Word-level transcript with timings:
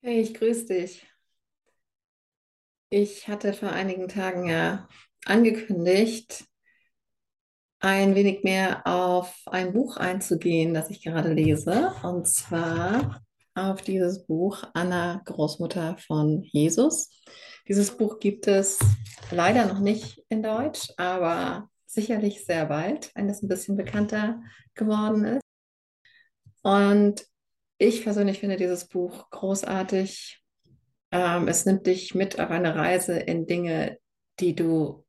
Hey, 0.00 0.20
ich 0.20 0.34
grüße 0.34 0.66
dich. 0.66 1.06
Ich 2.88 3.26
hatte 3.26 3.52
vor 3.52 3.70
einigen 3.70 4.06
Tagen 4.08 4.48
ja 4.48 4.88
angekündigt, 5.24 6.44
ein 7.80 8.14
wenig 8.14 8.44
mehr 8.44 8.86
auf 8.86 9.42
ein 9.46 9.72
Buch 9.72 9.96
einzugehen, 9.96 10.72
das 10.72 10.90
ich 10.90 11.02
gerade 11.02 11.32
lese, 11.32 11.92
und 12.04 12.28
zwar 12.28 13.22
auf 13.54 13.82
dieses 13.82 14.24
Buch 14.24 14.62
Anna, 14.72 15.20
Großmutter 15.24 15.96
von 15.98 16.44
Jesus. 16.44 17.10
Dieses 17.66 17.96
Buch 17.96 18.20
gibt 18.20 18.46
es 18.46 18.78
leider 19.32 19.66
noch 19.66 19.80
nicht 19.80 20.24
in 20.28 20.44
Deutsch, 20.44 20.92
aber 20.96 21.70
sicherlich 21.86 22.44
sehr 22.44 22.66
bald, 22.66 23.10
wenn 23.16 23.28
es 23.28 23.42
ein 23.42 23.48
bisschen 23.48 23.76
bekannter 23.76 24.40
geworden 24.74 25.24
ist. 25.24 25.42
Und 26.62 27.26
ich 27.78 28.02
persönlich 28.02 28.40
finde 28.40 28.56
dieses 28.56 28.88
Buch 28.88 29.30
großartig. 29.30 30.42
Ähm, 31.10 31.48
es 31.48 31.64
nimmt 31.64 31.86
dich 31.86 32.14
mit 32.14 32.38
auf 32.38 32.50
eine 32.50 32.74
Reise 32.74 33.18
in 33.18 33.46
Dinge, 33.46 33.98
die 34.40 34.54
du 34.54 35.06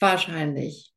wahrscheinlich 0.00 0.92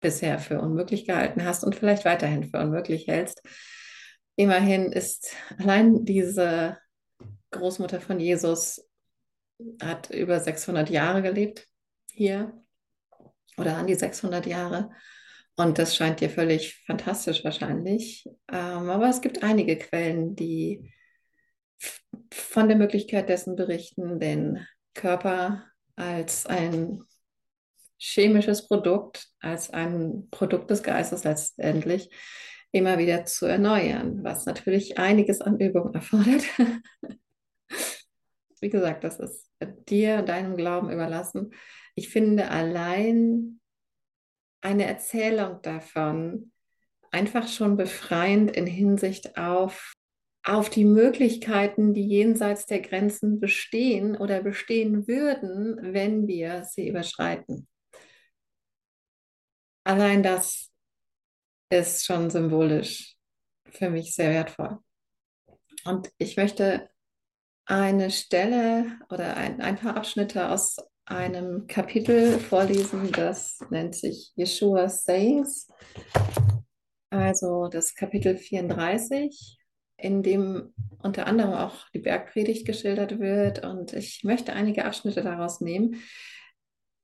bisher 0.00 0.38
für 0.38 0.60
unmöglich 0.60 1.06
gehalten 1.06 1.44
hast 1.44 1.64
und 1.64 1.74
vielleicht 1.74 2.04
weiterhin 2.04 2.44
für 2.44 2.58
unmöglich 2.58 3.06
hältst. 3.06 3.42
Immerhin 4.36 4.92
ist 4.92 5.34
allein 5.58 6.04
diese 6.04 6.78
Großmutter 7.50 8.00
von 8.00 8.20
Jesus 8.20 8.86
hat 9.80 10.10
über 10.10 10.38
600 10.38 10.90
Jahre 10.90 11.22
gelebt 11.22 11.66
hier 12.12 12.52
oder 13.56 13.76
an 13.76 13.86
die 13.86 13.94
600 13.94 14.44
Jahre. 14.46 14.90
Und 15.56 15.78
das 15.78 15.96
scheint 15.96 16.20
dir 16.20 16.28
völlig 16.28 16.82
fantastisch 16.86 17.42
wahrscheinlich. 17.42 18.28
Ähm, 18.52 18.90
aber 18.90 19.08
es 19.08 19.22
gibt 19.22 19.42
einige 19.42 19.76
Quellen, 19.76 20.36
die 20.36 20.92
von 22.30 22.68
der 22.68 22.76
Möglichkeit 22.76 23.28
dessen 23.28 23.56
berichten, 23.56 24.20
den 24.20 24.66
Körper 24.94 25.64
als 25.96 26.46
ein 26.46 27.02
chemisches 27.98 28.68
Produkt, 28.68 29.28
als 29.40 29.70
ein 29.70 30.28
Produkt 30.30 30.70
des 30.70 30.82
Geistes 30.82 31.24
letztendlich 31.24 32.10
immer 32.72 32.98
wieder 32.98 33.24
zu 33.24 33.46
erneuern, 33.46 34.22
was 34.22 34.44
natürlich 34.44 34.98
einiges 34.98 35.40
an 35.40 35.58
Übung 35.58 35.94
erfordert. 35.94 36.44
Wie 38.60 38.68
gesagt, 38.68 39.04
das 39.04 39.18
ist 39.18 39.50
dir 39.88 40.22
deinem 40.22 40.56
Glauben 40.56 40.90
überlassen. 40.90 41.52
Ich 41.94 42.10
finde 42.10 42.50
allein 42.50 43.60
eine 44.60 44.84
Erzählung 44.84 45.60
davon 45.62 46.52
einfach 47.10 47.48
schon 47.48 47.76
befreiend 47.76 48.56
in 48.56 48.66
Hinsicht 48.66 49.38
auf, 49.38 49.94
auf 50.44 50.68
die 50.70 50.84
Möglichkeiten, 50.84 51.94
die 51.94 52.06
jenseits 52.06 52.66
der 52.66 52.80
Grenzen 52.80 53.40
bestehen 53.40 54.16
oder 54.16 54.42
bestehen 54.42 55.06
würden, 55.08 55.94
wenn 55.94 56.26
wir 56.26 56.64
sie 56.64 56.88
überschreiten. 56.88 57.68
Allein 59.84 60.22
das 60.22 60.70
ist 61.70 62.04
schon 62.04 62.30
symbolisch 62.30 63.16
für 63.70 63.90
mich 63.90 64.14
sehr 64.14 64.30
wertvoll. 64.30 64.78
Und 65.84 66.10
ich 66.18 66.36
möchte 66.36 66.90
eine 67.66 68.10
Stelle 68.10 68.98
oder 69.10 69.36
ein, 69.36 69.60
ein 69.60 69.76
paar 69.76 69.96
Abschnitte 69.96 70.50
aus 70.50 70.76
einem 71.06 71.66
Kapitel 71.66 72.38
vorlesen, 72.38 73.10
das 73.12 73.58
nennt 73.70 73.94
sich 73.94 74.32
Yeshua's 74.36 75.04
Sayings, 75.04 75.68
also 77.10 77.68
das 77.68 77.94
Kapitel 77.94 78.36
34, 78.36 79.58
in 79.96 80.22
dem 80.22 80.74
unter 80.98 81.26
anderem 81.26 81.54
auch 81.54 81.88
die 81.94 82.00
Bergpredigt 82.00 82.66
geschildert 82.66 83.18
wird. 83.20 83.64
Und 83.64 83.92
ich 83.92 84.24
möchte 84.24 84.52
einige 84.52 84.84
Abschnitte 84.84 85.22
daraus 85.22 85.60
nehmen, 85.60 86.02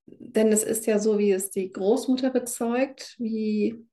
denn 0.07 0.51
es 0.51 0.65
ist 0.65 0.87
ja 0.87 0.99
so, 0.99 1.19
wie 1.19 1.31
es 1.31 1.51
die 1.51 1.71
Großmutter 1.71 2.31
bezeugt, 2.31 3.15
wie 3.19 3.87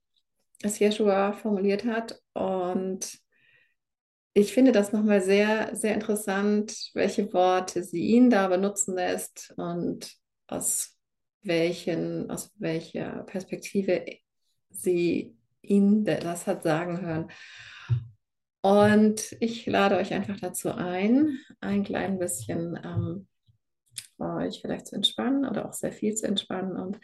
es 0.63 0.79
Yeshua 0.79 1.33
formuliert 1.33 1.85
hat. 1.85 2.19
Und 2.33 3.19
ich 4.33 4.53
finde 4.53 4.71
das 4.71 4.93
nochmal 4.93 5.21
sehr, 5.21 5.75
sehr 5.75 5.93
interessant, 5.93 6.91
welche 6.93 7.33
Worte 7.33 7.83
sie 7.83 8.07
ihn 8.07 8.29
da 8.29 8.47
benutzen 8.47 8.95
lässt 8.95 9.53
und 9.57 10.13
aus 10.47 10.97
welchen, 11.41 12.29
aus 12.29 12.51
welcher 12.57 13.23
Perspektive 13.23 14.05
sie 14.69 15.35
ihn 15.61 16.05
das 16.05 16.47
hat 16.47 16.63
sagen 16.63 17.01
hören. 17.01 17.31
Und 18.61 19.35
ich 19.39 19.65
lade 19.65 19.97
euch 19.97 20.13
einfach 20.13 20.39
dazu 20.39 20.71
ein, 20.71 21.39
ein 21.61 21.83
klein 21.83 22.19
bisschen 22.19 22.77
ähm, 22.83 23.27
euch 24.19 24.59
vielleicht 24.61 24.87
zu 24.87 24.95
entspannen 24.95 25.45
oder 25.45 25.67
auch 25.67 25.73
sehr 25.73 25.93
viel 25.93 26.13
zu 26.13 26.27
entspannen 26.27 26.75
und 26.75 26.99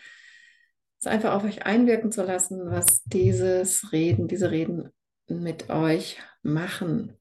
es 0.99 1.07
einfach 1.07 1.33
auf 1.33 1.43
euch 1.43 1.65
einwirken 1.65 2.11
zu 2.11 2.23
lassen, 2.23 2.69
was 2.69 3.03
dieses 3.03 3.91
Reden, 3.91 4.27
diese 4.27 4.51
Reden 4.51 4.89
mit 5.27 5.69
euch 5.69 6.17
machen. 6.45 7.17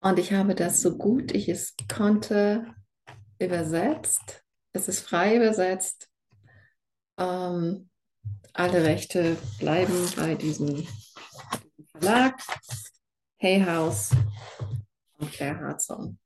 Und 0.00 0.18
ich 0.18 0.32
habe 0.32 0.54
das 0.54 0.80
so 0.80 0.96
gut 0.96 1.32
ich 1.32 1.48
es 1.48 1.74
konnte 1.88 2.74
übersetzt. 3.38 4.44
Es 4.72 4.88
ist 4.88 5.00
frei 5.00 5.36
übersetzt. 5.36 6.10
Ähm, 7.18 7.90
alle 8.52 8.84
Rechte 8.84 9.36
bleiben 9.58 10.10
bei 10.16 10.34
diesem 10.34 10.86
Verlag. 11.92 12.40
Hay 13.40 13.62
House 13.64 14.10
und 15.18 15.30
Claire 15.30 15.60
Hartzon. 15.60 16.18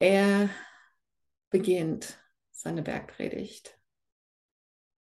Er 0.00 0.50
beginnt 1.50 2.18
seine 2.50 2.82
Bergpredigt. 2.82 3.78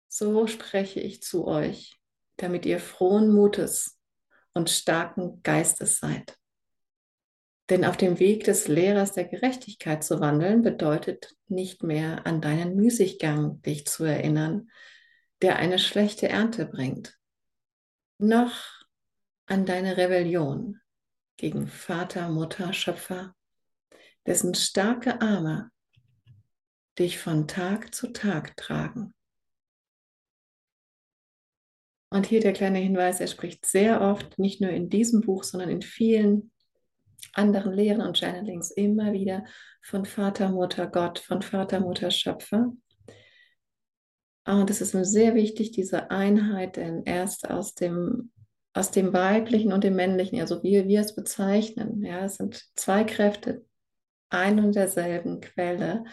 So 0.08 0.46
spreche 0.46 1.00
ich 1.00 1.22
zu 1.22 1.46
euch, 1.46 1.95
damit 2.36 2.66
ihr 2.66 2.78
frohen 2.78 3.32
Mutes 3.32 3.98
und 4.54 4.70
starken 4.70 5.42
Geistes 5.42 5.98
seid. 5.98 6.36
Denn 7.69 7.84
auf 7.84 7.97
dem 7.97 8.20
Weg 8.20 8.44
des 8.44 8.69
Lehrers 8.69 9.12
der 9.12 9.24
Gerechtigkeit 9.24 10.04
zu 10.04 10.20
wandeln, 10.20 10.62
bedeutet 10.62 11.34
nicht 11.48 11.82
mehr 11.82 12.26
an 12.26 12.41
deinen 12.41 12.76
Müßiggang 12.76 13.60
dich 13.62 13.86
zu 13.86 14.04
erinnern, 14.04 14.70
der 15.42 15.56
eine 15.56 15.78
schlechte 15.78 16.28
Ernte 16.28 16.66
bringt, 16.66 17.19
noch 18.19 18.54
an 19.47 19.66
deine 19.66 19.97
Rebellion 19.97 20.80
gegen 21.36 21.66
Vater, 21.66 22.28
Mutter, 22.28 22.72
Schöpfer, 22.72 23.34
dessen 24.26 24.54
starke 24.54 25.20
Arme 25.20 25.70
dich 26.98 27.18
von 27.18 27.47
Tag 27.47 27.94
zu 27.94 28.12
Tag 28.12 28.56
tragen. 28.56 29.12
Und 32.08 32.26
hier 32.26 32.40
der 32.40 32.52
kleine 32.52 32.78
Hinweis, 32.78 33.20
er 33.20 33.26
spricht 33.26 33.66
sehr 33.66 34.00
oft, 34.00 34.38
nicht 34.38 34.60
nur 34.60 34.70
in 34.70 34.88
diesem 34.88 35.20
Buch, 35.20 35.44
sondern 35.44 35.70
in 35.70 35.82
vielen 35.82 36.50
anderen 37.32 37.72
Lehren 37.72 38.00
und 38.00 38.16
Channelings 38.18 38.70
immer 38.70 39.12
wieder 39.12 39.44
von 39.82 40.04
Vater, 40.04 40.48
Mutter, 40.50 40.86
Gott, 40.86 41.18
von 41.18 41.42
Vater, 41.42 41.80
Mutter, 41.80 42.10
Schöpfer. 42.10 42.72
Und 44.46 44.70
es 44.70 44.80
ist 44.80 44.94
mir 44.94 45.04
sehr 45.04 45.34
wichtig, 45.34 45.72
diese 45.72 46.10
Einheit, 46.10 46.76
denn 46.76 47.02
erst 47.04 47.50
aus 47.50 47.74
dem, 47.74 48.30
aus 48.72 48.92
dem 48.92 49.12
Weiblichen 49.12 49.72
und 49.72 49.82
dem 49.82 49.96
Männlichen, 49.96 50.40
also 50.40 50.62
wie 50.62 50.86
wir 50.86 51.00
es 51.00 51.16
bezeichnen, 51.16 52.04
ja, 52.04 52.24
es 52.24 52.36
sind 52.36 52.64
zwei 52.76 53.02
Kräfte, 53.02 53.64
ein 54.28 54.64
und 54.64 54.76
derselben 54.76 55.40
Quelle, 55.40 56.04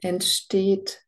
entsteht 0.00 1.00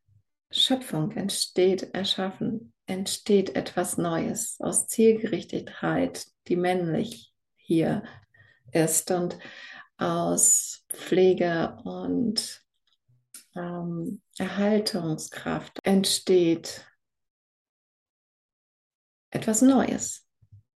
Schöpfung, 0.50 1.10
entsteht 1.12 1.94
Erschaffen, 1.94 2.72
entsteht 2.88 3.54
etwas 3.54 3.98
Neues 3.98 4.56
aus 4.60 4.88
Zielgerichtetheit, 4.88 6.26
die 6.48 6.56
männlich 6.56 7.32
hier 7.56 8.02
ist 8.72 9.10
und 9.10 9.38
aus 9.98 10.84
Pflege 10.88 11.76
und 11.84 12.64
ähm, 13.54 14.22
Erhaltungskraft 14.38 15.78
entsteht 15.82 16.86
etwas 19.30 19.60
Neues. 19.60 20.26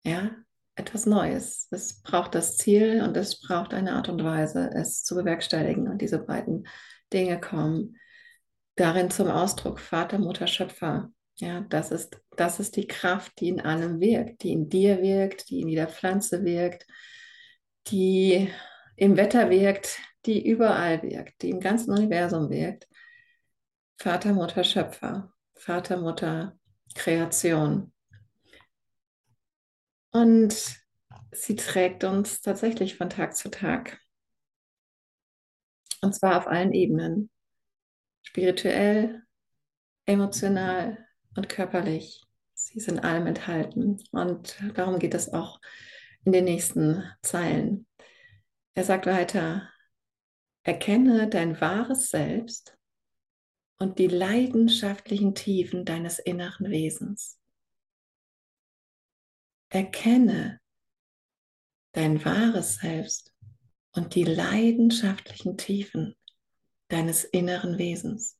Ja, 0.04 0.30
etwas 0.74 1.06
Neues. 1.06 1.68
Es 1.70 2.02
braucht 2.02 2.34
das 2.34 2.56
Ziel 2.56 3.02
und 3.02 3.16
es 3.16 3.40
braucht 3.40 3.72
eine 3.74 3.92
Art 3.92 4.08
und 4.08 4.24
Weise, 4.24 4.70
es 4.74 5.04
zu 5.04 5.14
bewerkstelligen. 5.14 5.88
Und 5.88 6.00
diese 6.00 6.18
beiden 6.18 6.66
Dinge 7.12 7.38
kommen 7.38 7.96
darin 8.76 9.10
zum 9.10 9.28
Ausdruck. 9.28 9.78
Vater, 9.78 10.18
Mutter, 10.18 10.46
Schöpfer. 10.46 11.12
Ja, 11.40 11.62
das 11.62 11.90
ist, 11.90 12.20
das 12.36 12.60
ist 12.60 12.76
die 12.76 12.86
Kraft, 12.86 13.40
die 13.40 13.48
in 13.48 13.62
allem 13.62 13.98
wirkt, 13.98 14.42
die 14.42 14.52
in 14.52 14.68
dir 14.68 15.00
wirkt, 15.00 15.48
die 15.48 15.62
in 15.62 15.68
jeder 15.68 15.88
Pflanze 15.88 16.44
wirkt, 16.44 16.86
die 17.86 18.52
im 18.96 19.16
Wetter 19.16 19.48
wirkt, 19.48 19.98
die 20.26 20.46
überall 20.46 21.02
wirkt, 21.02 21.40
die 21.40 21.48
im 21.48 21.60
ganzen 21.60 21.92
Universum 21.92 22.50
wirkt. 22.50 22.86
Vater, 23.96 24.34
Mutter, 24.34 24.64
Schöpfer, 24.64 25.32
Vater, 25.54 25.96
Mutter, 25.96 26.58
Kreation. 26.94 27.90
Und 30.10 30.78
sie 31.32 31.56
trägt 31.56 32.04
uns 32.04 32.42
tatsächlich 32.42 32.98
von 32.98 33.08
Tag 33.08 33.34
zu 33.34 33.50
Tag. 33.50 33.98
Und 36.02 36.14
zwar 36.14 36.36
auf 36.36 36.46
allen 36.46 36.72
Ebenen. 36.72 37.30
Spirituell, 38.22 39.22
emotional 40.04 41.06
und 41.36 41.48
körperlich. 41.48 42.24
Sie 42.54 42.78
ist 42.78 42.88
in 42.88 42.98
allem 42.98 43.26
enthalten. 43.26 44.02
Und 44.12 44.58
darum 44.74 44.98
geht 44.98 45.14
es 45.14 45.32
auch 45.32 45.60
in 46.24 46.32
den 46.32 46.44
nächsten 46.44 47.04
Zeilen. 47.22 47.86
Er 48.74 48.84
sagt 48.84 49.06
weiter, 49.06 49.68
erkenne 50.62 51.28
dein 51.28 51.60
wahres 51.60 52.10
Selbst 52.10 52.76
und 53.78 53.98
die 53.98 54.08
leidenschaftlichen 54.08 55.34
Tiefen 55.34 55.84
deines 55.84 56.18
inneren 56.18 56.70
Wesens. 56.70 57.38
Erkenne 59.70 60.60
dein 61.92 62.24
wahres 62.24 62.76
Selbst 62.76 63.32
und 63.92 64.14
die 64.14 64.24
leidenschaftlichen 64.24 65.56
Tiefen 65.56 66.14
deines 66.88 67.24
inneren 67.24 67.78
Wesens. 67.78 68.39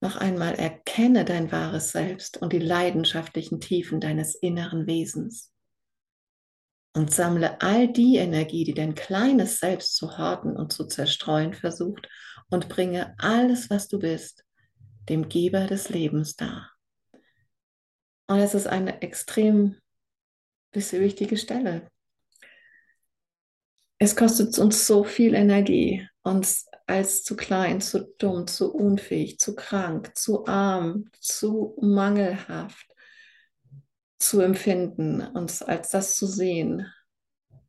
Noch 0.00 0.16
einmal 0.16 0.54
erkenne 0.54 1.24
dein 1.24 1.50
wahres 1.50 1.92
Selbst 1.92 2.36
und 2.36 2.52
die 2.52 2.58
leidenschaftlichen 2.58 3.60
Tiefen 3.60 4.00
deines 4.00 4.34
inneren 4.34 4.86
Wesens. 4.86 5.52
Und 6.94 7.12
sammle 7.12 7.60
all 7.60 7.92
die 7.92 8.16
Energie, 8.16 8.64
die 8.64 8.74
dein 8.74 8.94
kleines 8.94 9.58
Selbst 9.58 9.96
zu 9.96 10.18
horten 10.18 10.56
und 10.56 10.72
zu 10.72 10.86
zerstreuen 10.86 11.54
versucht, 11.54 12.08
und 12.48 12.68
bringe 12.68 13.14
alles, 13.18 13.70
was 13.70 13.88
du 13.88 13.98
bist, 13.98 14.44
dem 15.08 15.28
Geber 15.28 15.66
des 15.66 15.88
Lebens 15.88 16.36
dar. 16.36 16.72
Und 18.28 18.38
es 18.38 18.54
ist 18.54 18.66
eine 18.66 19.02
extrem 19.02 19.76
wichtige 20.72 21.36
Stelle. 21.36 21.90
Es 23.98 24.14
kostet 24.14 24.58
uns 24.58 24.86
so 24.86 25.04
viel 25.04 25.34
Energie, 25.34 26.06
uns 26.22 26.66
als 26.86 27.24
zu 27.24 27.36
klein, 27.36 27.80
zu 27.80 28.14
dumm, 28.18 28.46
zu 28.46 28.72
unfähig, 28.72 29.38
zu 29.38 29.54
krank, 29.54 30.16
zu 30.16 30.46
arm, 30.46 31.10
zu 31.20 31.76
mangelhaft 31.80 32.86
zu 34.18 34.40
empfinden, 34.40 35.20
uns 35.20 35.62
als 35.62 35.90
das 35.90 36.16
zu 36.16 36.26
sehen. 36.26 36.90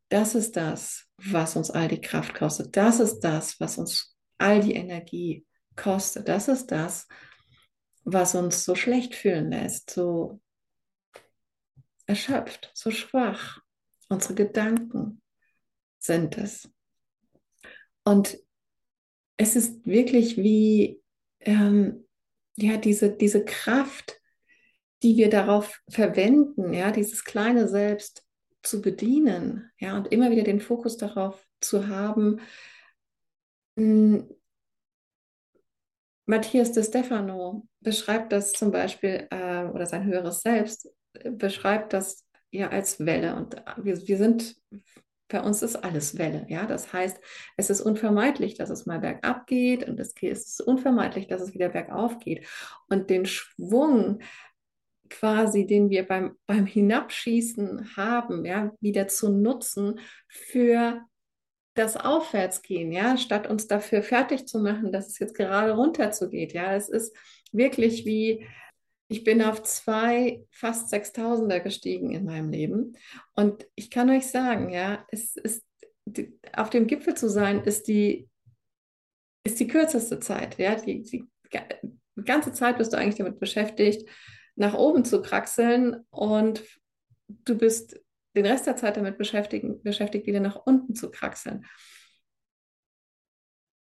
Das 0.10 0.36
ist 0.36 0.56
das, 0.56 1.06
was 1.18 1.56
uns 1.56 1.70
all 1.70 1.88
die 1.88 2.02
Kraft 2.02 2.34
kostet. 2.34 2.76
Das 2.78 3.00
ist 3.00 3.20
das, 3.20 3.60
was 3.60 3.78
uns 3.78 4.16
all 4.38 4.62
die 4.62 4.76
Energie 4.76 5.46
kostet. 5.76 6.28
Das 6.28 6.48
ist 6.48 6.68
das, 6.68 7.08
was 8.06 8.36
uns 8.36 8.64
so 8.64 8.76
schlecht 8.76 9.16
fühlen 9.16 9.52
lässt, 9.52 9.90
so 9.90 10.40
erschöpft, 12.06 12.72
so 12.74 12.92
schwach. 12.92 13.60
Unsere 14.08 14.36
Gedanken 14.36 15.22
sind 16.00 16.38
es. 16.38 16.70
Und 18.06 18.38
es 19.38 19.56
ist 19.56 19.86
wirklich 19.86 20.38
wie 20.38 21.02
ähm, 21.42 22.06
ja, 22.58 22.78
diese, 22.78 23.12
diese 23.12 23.46
Kraft, 23.46 24.20
die 25.04 25.16
wir 25.16 25.30
darauf 25.30 25.82
verwenden, 25.88 26.74
ja, 26.74 26.92
dieses 26.92 27.24
kleine 27.24 27.68
Selbst 27.68 28.26
zu 28.64 28.82
bedienen, 28.82 29.72
ja, 29.80 29.96
und 29.96 30.12
immer 30.12 30.32
wieder 30.32 30.44
den 30.44 30.60
Fokus 30.60 30.98
darauf 30.98 31.46
zu 31.62 31.88
haben. 31.88 32.42
Hm, 33.78 34.28
Matthias 36.26 36.74
de 36.74 36.84
Stefano 36.84 37.68
beschreibt 37.80 38.34
das 38.34 38.52
zum 38.52 38.72
Beispiel, 38.72 39.28
äh, 39.30 39.66
oder 39.66 39.86
sein 39.86 40.04
höheres 40.04 40.42
Selbst 40.42 40.90
äh, 41.14 41.30
beschreibt 41.30 41.94
das 41.94 42.26
ja 42.52 42.70
als 42.70 43.00
Welle. 43.06 43.36
Und 43.36 43.56
wir, 43.78 44.08
wir 44.08 44.18
sind 44.18 44.58
bei 45.28 45.42
uns 45.42 45.62
ist 45.62 45.76
alles 45.76 46.18
Welle, 46.18 46.46
ja. 46.50 46.66
Das 46.66 46.94
heißt, 46.94 47.20
es 47.58 47.70
ist 47.70 47.82
unvermeidlich, 47.82 48.56
dass 48.56 48.70
es 48.70 48.86
mal 48.86 49.00
bergab 49.00 49.48
geht 49.48 49.88
und 49.88 50.00
es 50.00 50.14
ist 50.22 50.62
unvermeidlich, 50.62 51.28
dass 51.28 51.42
es 51.42 51.54
wieder 51.54 51.70
bergauf 51.70 52.20
geht. 52.20 52.48
Und 52.90 53.10
den 53.10 53.26
Schwung 53.26 54.20
quasi, 55.10 55.66
den 55.66 55.90
wir 55.90 56.08
beim, 56.08 56.38
beim 56.46 56.66
Hinabschießen 56.66 57.96
haben, 57.96 58.46
ja, 58.46 58.74
wieder 58.80 59.08
zu 59.08 59.30
nutzen 59.32 60.00
für 60.28 61.02
das 61.76 61.96
Aufwärtsgehen, 61.96 62.92
ja, 62.92 63.18
statt 63.18 63.48
uns 63.48 63.68
dafür 63.68 64.02
fertig 64.02 64.48
zu 64.48 64.60
machen, 64.60 64.92
dass 64.92 65.08
es 65.08 65.20
jetzt 65.20 65.36
gerade 65.36 65.72
runter 65.72 66.12
zu 66.12 66.30
geht, 66.30 66.54
ja. 66.54 66.74
Es 66.76 66.90
ist 66.90 67.16
wirklich 67.52 68.06
wie 68.06 68.46
ich 69.10 69.24
bin 69.24 69.42
auf 69.42 69.64
zwei 69.64 70.46
fast 70.52 70.94
6000er 70.94 71.60
gestiegen 71.60 72.12
in 72.12 72.26
meinem 72.26 72.50
Leben. 72.50 72.98
Und 73.36 73.68
ich 73.76 73.90
kann 73.90 74.10
euch 74.10 74.28
sagen, 74.28 74.70
ja, 74.70 75.06
es 75.12 75.38
ist, 75.38 75.66
auf 76.54 76.70
dem 76.70 76.88
Gipfel 76.88 77.16
zu 77.16 77.30
sein, 77.30 77.64
ist 77.64 77.88
die, 77.88 78.30
ist 79.46 79.60
die 79.60 79.68
kürzeste 79.68 80.20
Zeit. 80.20 80.58
Ja? 80.58 80.76
Die, 80.76 81.04
die, 81.04 81.26
die 81.54 82.24
ganze 82.24 82.52
Zeit 82.52 82.78
bist 82.78 82.92
du 82.92 82.98
eigentlich 82.98 83.16
damit 83.16 83.40
beschäftigt, 83.40 84.10
nach 84.56 84.74
oben 84.74 85.06
zu 85.06 85.22
kraxeln 85.22 86.06
und 86.10 86.64
du 87.28 87.58
bist 87.58 88.00
den 88.36 88.46
Rest 88.46 88.68
der 88.68 88.76
Zeit 88.76 88.98
damit 88.98 89.18
beschäftigt, 89.18 89.84
beschäftigt 89.84 90.28
wieder 90.28 90.40
nach 90.40 90.58
unten 90.66 90.96
zu 90.96 91.12
kraxeln. 91.12 91.66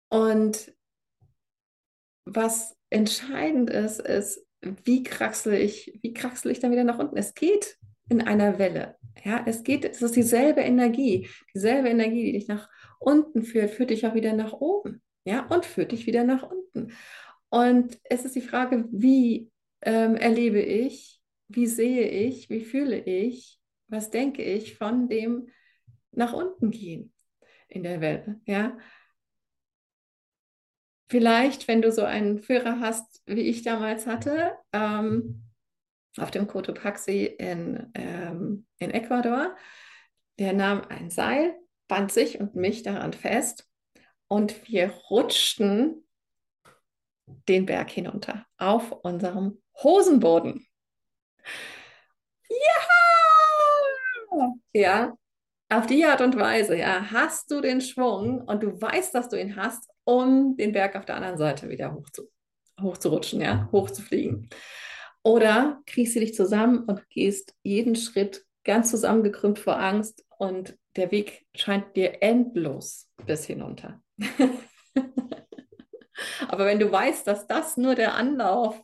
Und 0.08 0.72
was 2.24 2.76
entscheidend 2.90 3.70
ist, 3.70 4.00
ist, 4.00 4.45
wie 4.60 5.02
kraxel 5.02 5.54
ich, 5.54 5.98
wie 6.02 6.12
kraxel 6.12 6.50
ich 6.50 6.60
dann 6.60 6.72
wieder 6.72 6.84
nach 6.84 6.98
unten? 6.98 7.16
Es 7.16 7.34
geht 7.34 7.76
in 8.08 8.22
einer 8.22 8.58
Welle. 8.58 8.96
Ja, 9.24 9.42
es 9.46 9.62
geht, 9.64 9.84
es 9.84 10.02
ist 10.02 10.16
dieselbe 10.16 10.60
Energie, 10.60 11.28
dieselbe 11.54 11.88
Energie, 11.88 12.24
die 12.24 12.32
dich 12.32 12.48
nach 12.48 12.68
unten 12.98 13.42
führt, 13.42 13.70
führt 13.70 13.90
dich 13.90 14.06
auch 14.06 14.14
wieder 14.14 14.32
nach 14.32 14.52
oben. 14.52 15.02
Ja, 15.24 15.46
und 15.46 15.66
führt 15.66 15.92
dich 15.92 16.06
wieder 16.06 16.22
nach 16.22 16.48
unten. 16.48 16.92
Und 17.48 17.98
es 18.04 18.24
ist 18.24 18.36
die 18.36 18.42
Frage, 18.42 18.86
wie 18.92 19.50
ähm, 19.82 20.16
erlebe 20.16 20.60
ich, 20.60 21.20
wie 21.48 21.66
sehe 21.66 22.08
ich, 22.08 22.50
wie 22.50 22.60
fühle 22.60 22.98
ich, 22.98 23.60
was 23.88 24.10
denke 24.10 24.42
ich 24.42 24.76
von 24.76 25.08
dem 25.08 25.48
nach 26.12 26.32
unten 26.32 26.70
gehen 26.70 27.12
in 27.68 27.82
der 27.82 28.00
Welle. 28.00 28.40
Ja, 28.46 28.78
Vielleicht, 31.08 31.68
wenn 31.68 31.82
du 31.82 31.92
so 31.92 32.02
einen 32.02 32.42
Führer 32.42 32.80
hast, 32.80 33.22
wie 33.26 33.42
ich 33.42 33.62
damals 33.62 34.06
hatte, 34.06 34.52
ähm, 34.72 35.42
auf 36.18 36.30
dem 36.30 36.46
Cotopaxi 36.46 37.24
in, 37.24 37.90
ähm, 37.94 38.66
in 38.78 38.90
Ecuador, 38.90 39.54
der 40.38 40.52
nahm 40.52 40.82
ein 40.88 41.10
Seil, 41.10 41.54
band 41.88 42.10
sich 42.10 42.40
und 42.40 42.56
mich 42.56 42.82
daran 42.82 43.12
fest 43.12 43.68
und 44.28 44.68
wir 44.68 44.90
rutschten 45.10 46.04
den 47.48 47.66
Berg 47.66 47.90
hinunter 47.90 48.46
auf 48.58 48.92
unserem 48.92 49.62
Hosenboden. 49.82 50.66
Ja! 52.48 52.86
Ja, 54.72 55.16
auf 55.68 55.86
die 55.86 56.04
Art 56.04 56.20
und 56.20 56.36
Weise, 56.36 56.76
ja, 56.76 57.10
hast 57.10 57.50
du 57.50 57.60
den 57.60 57.80
Schwung 57.80 58.42
und 58.42 58.62
du 58.62 58.80
weißt, 58.80 59.14
dass 59.14 59.28
du 59.28 59.40
ihn 59.40 59.56
hast, 59.56 59.88
um 60.06 60.56
den 60.56 60.72
Berg 60.72 60.96
auf 60.96 61.04
der 61.04 61.16
anderen 61.16 61.36
Seite 61.36 61.68
wieder 61.68 61.92
hoch 61.92 62.08
zu, 62.10 62.30
hoch 62.80 62.96
zu 62.96 63.10
rutschen, 63.10 63.40
ja, 63.40 63.68
hoch 63.72 63.90
zu 63.90 64.00
fliegen. 64.00 64.48
Oder 65.22 65.82
kriegst 65.86 66.14
du 66.14 66.20
dich 66.20 66.34
zusammen 66.34 66.84
und 66.84 67.08
gehst 67.10 67.54
jeden 67.62 67.96
Schritt 67.96 68.44
ganz 68.64 68.90
zusammengekrümmt 68.90 69.58
vor 69.58 69.78
Angst 69.78 70.24
und 70.38 70.78
der 70.94 71.10
Weg 71.10 71.46
scheint 71.54 71.96
dir 71.96 72.22
endlos 72.22 73.10
bis 73.26 73.44
hinunter. 73.46 74.00
Aber 76.48 76.66
wenn 76.66 76.78
du 76.78 76.90
weißt, 76.90 77.26
dass 77.26 77.46
das 77.46 77.76
nur 77.76 77.96
der 77.96 78.14
Anlauf 78.14 78.80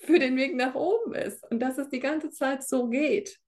für 0.00 0.18
den 0.18 0.36
Weg 0.36 0.56
nach 0.56 0.74
oben 0.74 1.14
ist 1.14 1.48
und 1.50 1.60
dass 1.60 1.78
es 1.78 1.90
die 1.90 2.00
ganze 2.00 2.30
Zeit 2.30 2.66
so 2.66 2.88
geht, 2.88 3.38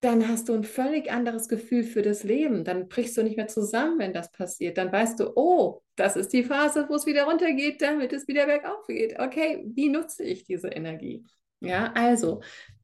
dann 0.00 0.26
hast 0.28 0.48
du 0.48 0.54
ein 0.54 0.64
völlig 0.64 1.10
anderes 1.10 1.46
Gefühl 1.48 1.84
für 1.84 2.00
das 2.00 2.24
Leben. 2.24 2.64
Dann 2.64 2.88
brichst 2.88 3.16
du 3.16 3.22
nicht 3.22 3.36
mehr 3.36 3.48
zusammen, 3.48 3.98
wenn 3.98 4.14
das 4.14 4.32
passiert. 4.32 4.78
Dann 4.78 4.90
weißt 4.90 5.20
du, 5.20 5.32
oh, 5.36 5.82
das 5.94 6.16
ist 6.16 6.32
die 6.32 6.42
Phase, 6.42 6.86
wo 6.88 6.94
es 6.94 7.04
wieder 7.04 7.24
runtergeht, 7.24 7.82
damit 7.82 8.12
es 8.12 8.26
wieder 8.26 8.46
bergauf 8.46 8.86
geht. 8.86 9.18
Okay, 9.18 9.62
wie 9.66 9.90
nutze 9.90 10.24
ich 10.24 10.44
diese 10.44 10.68
Energie? 10.68 11.26
Ja, 11.60 11.92
also 11.92 12.40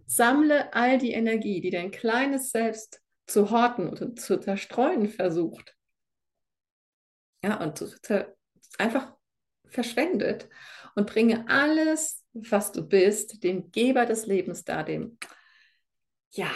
sammle 0.07 0.75
all 0.75 0.99
die 0.99 1.13
Energie, 1.13 1.63
die 1.63 1.71
dein 1.71 1.91
kleines 1.91 2.51
Selbst 2.51 3.01
zu 3.27 3.51
horten 3.51 3.89
und 3.89 4.21
zu 4.21 4.39
zerstreuen 4.39 5.09
versucht. 5.09 5.75
Ja, 7.43 7.63
und 7.63 7.83
einfach 8.79 9.15
verschwendet 9.69 10.49
und 10.95 11.07
bringe 11.09 11.49
alles, 11.49 12.25
was 12.35 12.73
du 12.73 12.87
bist, 12.87 13.43
dem 13.43 13.71
Geber 13.71 14.05
des 14.05 14.27
Lebens 14.27 14.65
dar, 14.65 14.85
dem, 14.85 15.19
ja, 16.31 16.51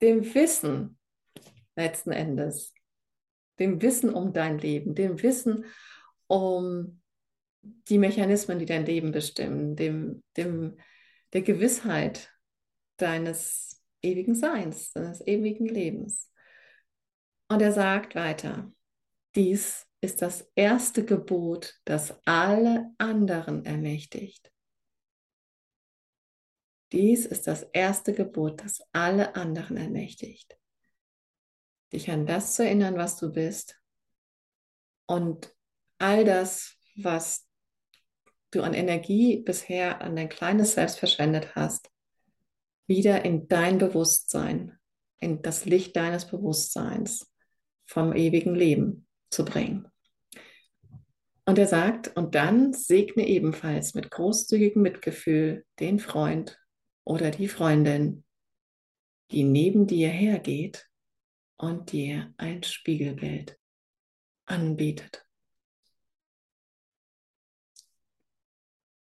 dem 0.00 0.34
Wissen 0.34 0.98
letzten 1.76 2.12
Endes, 2.12 2.74
dem 3.58 3.80
Wissen 3.82 4.12
um 4.12 4.32
dein 4.32 4.58
Leben, 4.58 4.94
dem 4.94 5.22
Wissen 5.22 5.64
um 6.26 7.00
die 7.62 7.98
Mechanismen, 7.98 8.58
die 8.58 8.66
dein 8.66 8.86
Leben 8.86 9.12
bestimmen, 9.12 9.76
dem, 9.76 10.22
dem, 10.36 10.76
der 11.32 11.42
Gewissheit, 11.42 12.30
deines 12.96 13.82
ewigen 14.02 14.34
Seins, 14.34 14.92
deines 14.92 15.26
ewigen 15.26 15.66
Lebens. 15.66 16.30
Und 17.48 17.60
er 17.60 17.72
sagt 17.72 18.14
weiter, 18.14 18.72
dies 19.34 19.86
ist 20.00 20.22
das 20.22 20.50
erste 20.54 21.04
Gebot, 21.04 21.74
das 21.84 22.18
alle 22.24 22.90
anderen 22.98 23.64
ermächtigt. 23.64 24.52
Dies 26.92 27.26
ist 27.26 27.46
das 27.46 27.62
erste 27.72 28.12
Gebot, 28.12 28.62
das 28.62 28.80
alle 28.92 29.34
anderen 29.34 29.76
ermächtigt. 29.76 30.56
Dich 31.92 32.10
an 32.10 32.26
das 32.26 32.54
zu 32.54 32.64
erinnern, 32.64 32.96
was 32.96 33.16
du 33.16 33.32
bist 33.32 33.80
und 35.06 35.54
all 35.98 36.24
das, 36.24 36.76
was 36.96 37.48
du 38.50 38.62
an 38.62 38.74
Energie 38.74 39.38
bisher 39.38 40.00
an 40.00 40.16
dein 40.16 40.28
kleines 40.28 40.74
Selbst 40.74 40.98
verschwendet 40.98 41.54
hast, 41.56 41.90
wieder 42.86 43.24
in 43.24 43.48
dein 43.48 43.78
Bewusstsein, 43.78 44.78
in 45.18 45.42
das 45.42 45.64
Licht 45.64 45.96
deines 45.96 46.26
Bewusstseins 46.26 47.32
vom 47.84 48.14
ewigen 48.14 48.54
Leben 48.54 49.06
zu 49.30 49.44
bringen. 49.44 49.88
Und 51.44 51.58
er 51.58 51.66
sagt, 51.66 52.16
und 52.16 52.34
dann 52.34 52.72
segne 52.72 53.26
ebenfalls 53.26 53.94
mit 53.94 54.10
großzügigem 54.10 54.82
Mitgefühl 54.82 55.64
den 55.78 56.00
Freund 56.00 56.58
oder 57.06 57.30
die 57.30 57.48
Freundin, 57.48 58.24
die 59.30 59.44
neben 59.44 59.86
dir 59.86 60.08
hergeht 60.08 60.90
und 61.56 61.92
dir 61.92 62.34
ein 62.36 62.62
Spiegelbild 62.62 63.58
anbietet. 64.44 65.24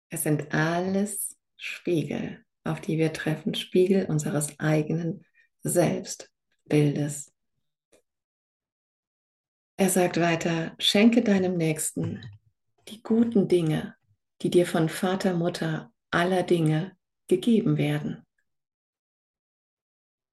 Es 0.09 0.23
sind 0.23 0.53
alles 0.53 1.35
Spiegel, 1.57 2.45
auf 2.63 2.79
die 2.79 2.97
wir 2.97 3.11
treffen, 3.13 3.55
Spiegel 3.55 4.05
unseres 4.05 4.57
eigenen 4.59 5.25
Selbstbildes. 5.63 7.33
Er 9.75 9.89
sagt 9.89 10.19
weiter, 10.19 10.75
schenke 10.79 11.23
deinem 11.23 11.57
Nächsten 11.57 12.23
die 12.87 13.01
guten 13.01 13.47
Dinge, 13.47 13.95
die 14.41 14.49
dir 14.49 14.65
von 14.65 14.87
Vater, 14.87 15.33
Mutter 15.33 15.91
aller 16.09 16.43
Dinge 16.43 16.96
gegeben 17.27 17.77
werden. 17.77 18.25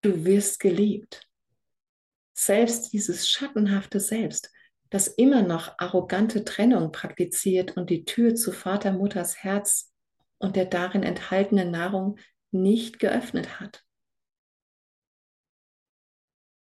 Du 0.02 0.24
wirst 0.24 0.60
geliebt. 0.60 1.26
Selbst 2.34 2.92
dieses 2.92 3.28
schattenhafte 3.28 4.00
Selbst, 4.00 4.50
das 4.90 5.08
immer 5.08 5.42
noch 5.42 5.78
arrogante 5.78 6.44
Trennung 6.44 6.92
praktiziert 6.92 7.76
und 7.76 7.90
die 7.90 8.04
Tür 8.04 8.34
zu 8.34 8.52
Vater, 8.52 8.92
Mutters 8.92 9.42
Herz 9.42 9.92
und 10.38 10.56
der 10.56 10.66
darin 10.66 11.02
enthaltenen 11.02 11.70
Nahrung 11.70 12.18
nicht 12.50 12.98
geöffnet 12.98 13.60
hat. 13.60 13.84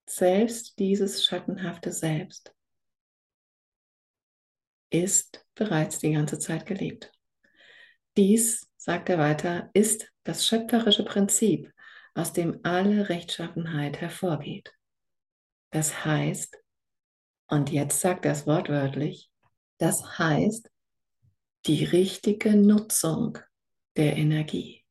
Selbst 0.08 0.78
dieses 0.78 1.24
schattenhafte 1.24 1.90
Selbst 1.90 2.54
ist 4.90 5.44
bereits 5.54 5.98
die 5.98 6.12
ganze 6.12 6.38
Zeit 6.38 6.66
gelebt. 6.66 7.10
Dies, 8.16 8.70
sagt 8.76 9.08
er 9.08 9.18
weiter, 9.18 9.70
ist 9.72 10.13
das 10.24 10.46
schöpferische 10.46 11.04
Prinzip, 11.04 11.72
aus 12.14 12.32
dem 12.32 12.60
alle 12.62 13.08
Rechtschaffenheit 13.08 14.00
hervorgeht. 14.00 14.72
Das 15.70 16.04
heißt, 16.04 16.56
und 17.48 17.70
jetzt 17.70 18.00
sagt 18.00 18.24
er 18.24 18.32
es 18.32 18.46
wortwörtlich, 18.46 19.30
das 19.78 20.18
heißt, 20.18 20.70
die 21.66 21.84
richtige 21.84 22.56
Nutzung 22.56 23.38
der 23.96 24.16
Energie. 24.16 24.84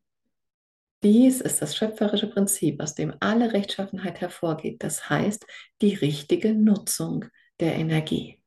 Dies 1.03 1.41
ist 1.41 1.61
das 1.61 1.75
schöpferische 1.75 2.27
Prinzip, 2.27 2.81
aus 2.81 2.95
dem 2.95 3.13
alle 3.19 3.51
Rechtschaffenheit 3.51 4.21
hervorgeht. 4.21 4.83
Das 4.83 5.09
heißt, 5.09 5.45
die 5.81 5.95
richtige 5.95 6.53
Nutzung 6.53 7.25
der 7.59 7.75
Energie. 7.75 8.41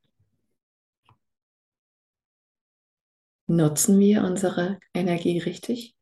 Nutzen 3.46 3.98
wir 4.00 4.24
unsere 4.24 4.80
Energie 4.94 5.38
richtig? 5.38 5.95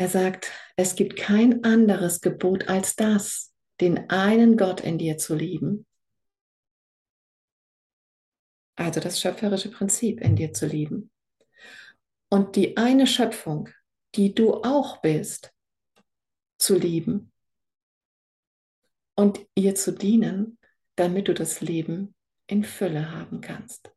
Er 0.00 0.08
sagt, 0.08 0.50
es 0.76 0.96
gibt 0.96 1.16
kein 1.16 1.62
anderes 1.62 2.22
Gebot 2.22 2.68
als 2.68 2.96
das, 2.96 3.54
den 3.82 4.08
einen 4.08 4.56
Gott 4.56 4.80
in 4.80 4.96
dir 4.96 5.18
zu 5.18 5.34
lieben. 5.34 5.86
Also 8.76 9.00
das 9.00 9.20
schöpferische 9.20 9.70
Prinzip 9.70 10.22
in 10.22 10.36
dir 10.36 10.54
zu 10.54 10.66
lieben. 10.66 11.10
Und 12.30 12.56
die 12.56 12.78
eine 12.78 13.06
Schöpfung, 13.06 13.68
die 14.14 14.34
du 14.34 14.62
auch 14.62 15.02
bist, 15.02 15.52
zu 16.56 16.78
lieben 16.78 17.30
und 19.16 19.46
ihr 19.54 19.74
zu 19.74 19.92
dienen, 19.92 20.58
damit 20.96 21.28
du 21.28 21.34
das 21.34 21.60
Leben 21.60 22.14
in 22.46 22.64
Fülle 22.64 23.10
haben 23.10 23.42
kannst. 23.42 23.94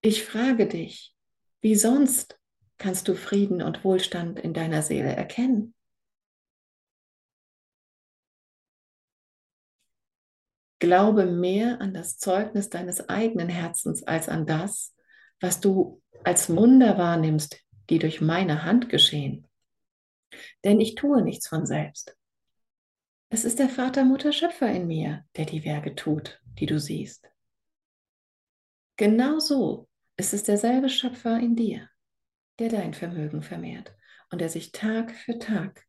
Ich 0.00 0.24
frage 0.24 0.66
dich, 0.66 1.14
wie 1.60 1.76
sonst 1.76 2.41
kannst 2.82 3.06
du 3.06 3.14
Frieden 3.14 3.62
und 3.62 3.84
Wohlstand 3.84 4.40
in 4.40 4.54
deiner 4.54 4.82
Seele 4.82 5.14
erkennen? 5.14 5.72
Glaube 10.80 11.26
mehr 11.26 11.80
an 11.80 11.94
das 11.94 12.18
Zeugnis 12.18 12.70
deines 12.70 13.08
eigenen 13.08 13.48
Herzens 13.48 14.02
als 14.02 14.28
an 14.28 14.46
das, 14.46 14.96
was 15.38 15.60
du 15.60 16.02
als 16.24 16.50
Wunder 16.50 16.98
wahrnimmst, 16.98 17.62
die 17.88 18.00
durch 18.00 18.20
meine 18.20 18.64
Hand 18.64 18.88
geschehen. 18.88 19.48
Denn 20.64 20.80
ich 20.80 20.96
tue 20.96 21.22
nichts 21.22 21.46
von 21.46 21.66
selbst. 21.66 22.16
Es 23.28 23.44
ist 23.44 23.60
der 23.60 23.68
Vater, 23.68 24.04
Mutter, 24.04 24.32
Schöpfer 24.32 24.68
in 24.72 24.88
mir, 24.88 25.24
der 25.36 25.44
die 25.44 25.64
Werke 25.64 25.94
tut, 25.94 26.42
die 26.58 26.66
du 26.66 26.80
siehst. 26.80 27.30
Genauso 28.96 29.88
ist 30.16 30.34
es 30.34 30.42
derselbe 30.42 30.88
Schöpfer 30.88 31.38
in 31.38 31.54
dir, 31.54 31.88
der 32.58 32.68
dein 32.68 32.94
Vermögen 32.94 33.42
vermehrt 33.42 33.94
und 34.30 34.40
der 34.40 34.48
sich 34.48 34.72
Tag 34.72 35.12
für 35.12 35.38
Tag 35.38 35.86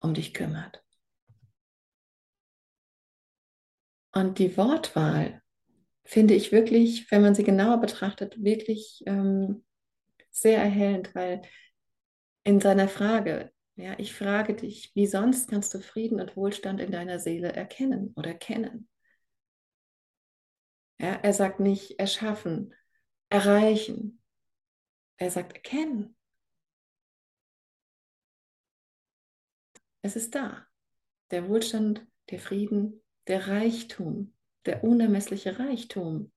um 0.00 0.14
dich 0.14 0.34
kümmert. 0.34 0.82
Und 4.12 4.38
die 4.38 4.56
Wortwahl 4.56 5.42
finde 6.04 6.34
ich 6.34 6.52
wirklich, 6.52 7.10
wenn 7.10 7.22
man 7.22 7.34
sie 7.34 7.44
genauer 7.44 7.78
betrachtet, 7.80 8.42
wirklich 8.42 9.02
ähm, 9.06 9.64
sehr 10.30 10.58
erhellend, 10.58 11.14
weil 11.14 11.42
in 12.44 12.60
seiner 12.60 12.88
Frage, 12.88 13.52
ja, 13.76 13.94
ich 13.98 14.14
frage 14.14 14.54
dich, 14.54 14.90
wie 14.94 15.06
sonst 15.06 15.50
kannst 15.50 15.72
du 15.74 15.80
Frieden 15.80 16.20
und 16.20 16.36
Wohlstand 16.36 16.80
in 16.80 16.90
deiner 16.90 17.18
Seele 17.18 17.52
erkennen 17.52 18.12
oder 18.16 18.34
kennen? 18.34 18.88
Ja, 20.98 21.12
er 21.22 21.32
sagt 21.32 21.60
nicht 21.60 22.00
erschaffen, 22.00 22.74
erreichen. 23.28 24.20
Er 25.18 25.30
sagt 25.30 25.52
erkennen. 25.52 26.16
Es 30.02 30.16
ist 30.16 30.34
da. 30.34 30.66
Der 31.30 31.48
Wohlstand, 31.48 32.06
der 32.30 32.38
Frieden, 32.38 33.02
der 33.26 33.48
Reichtum, 33.48 34.34
der 34.64 34.84
unermessliche 34.84 35.58
Reichtum 35.58 36.32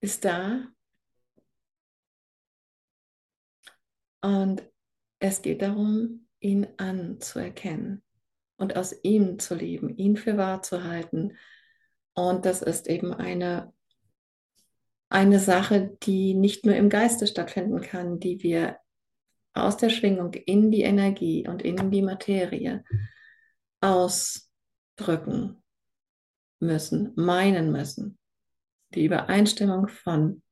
ist 0.00 0.24
da. 0.24 0.66
Und 4.22 4.62
es 5.18 5.42
geht 5.42 5.60
darum, 5.60 6.28
ihn 6.38 6.68
anzuerkennen 6.76 8.02
und 8.56 8.76
aus 8.76 8.94
ihm 9.02 9.38
zu 9.38 9.54
leben, 9.54 9.96
ihn 9.96 10.16
für 10.16 10.36
wahr 10.36 10.62
zu 10.62 10.84
halten. 10.84 11.36
Und 12.14 12.46
das 12.46 12.62
ist 12.62 12.86
eben 12.86 13.12
eine 13.12 13.74
eine 15.14 15.38
Sache, 15.38 15.96
die 16.02 16.34
nicht 16.34 16.66
nur 16.66 16.74
im 16.74 16.88
Geiste 16.88 17.28
stattfinden 17.28 17.80
kann, 17.80 18.18
die 18.18 18.42
wir 18.42 18.78
aus 19.52 19.76
der 19.76 19.88
Schwingung 19.88 20.34
in 20.34 20.72
die 20.72 20.82
Energie 20.82 21.46
und 21.46 21.62
in 21.62 21.92
die 21.92 22.02
Materie 22.02 22.84
ausdrücken 23.80 25.62
müssen, 26.58 27.12
meinen 27.14 27.70
müssen. 27.70 28.18
Die 28.92 29.04
Übereinstimmung 29.04 29.86
von 29.86 30.42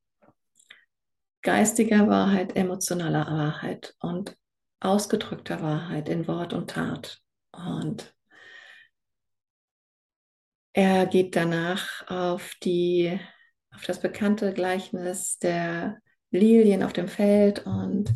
geistiger 1.43 2.07
Wahrheit, 2.07 2.55
emotionaler 2.55 3.27
Wahrheit 3.27 3.97
und 3.99 4.37
ausgedrückter 4.79 5.61
Wahrheit 5.61 6.09
in 6.09 6.29
Wort 6.29 6.53
und 6.53 6.71
Tat. 6.71 7.21
Und 7.51 8.15
er 10.73 11.07
geht 11.07 11.35
danach 11.35 12.07
auf 12.09 12.55
die 12.63 13.19
auf 13.75 13.85
das 13.85 14.01
bekannte 14.01 14.53
Gleichnis 14.53 15.39
der 15.39 15.99
Lilien 16.31 16.83
auf 16.83 16.93
dem 16.93 17.09
Feld 17.09 17.67
und 17.67 18.13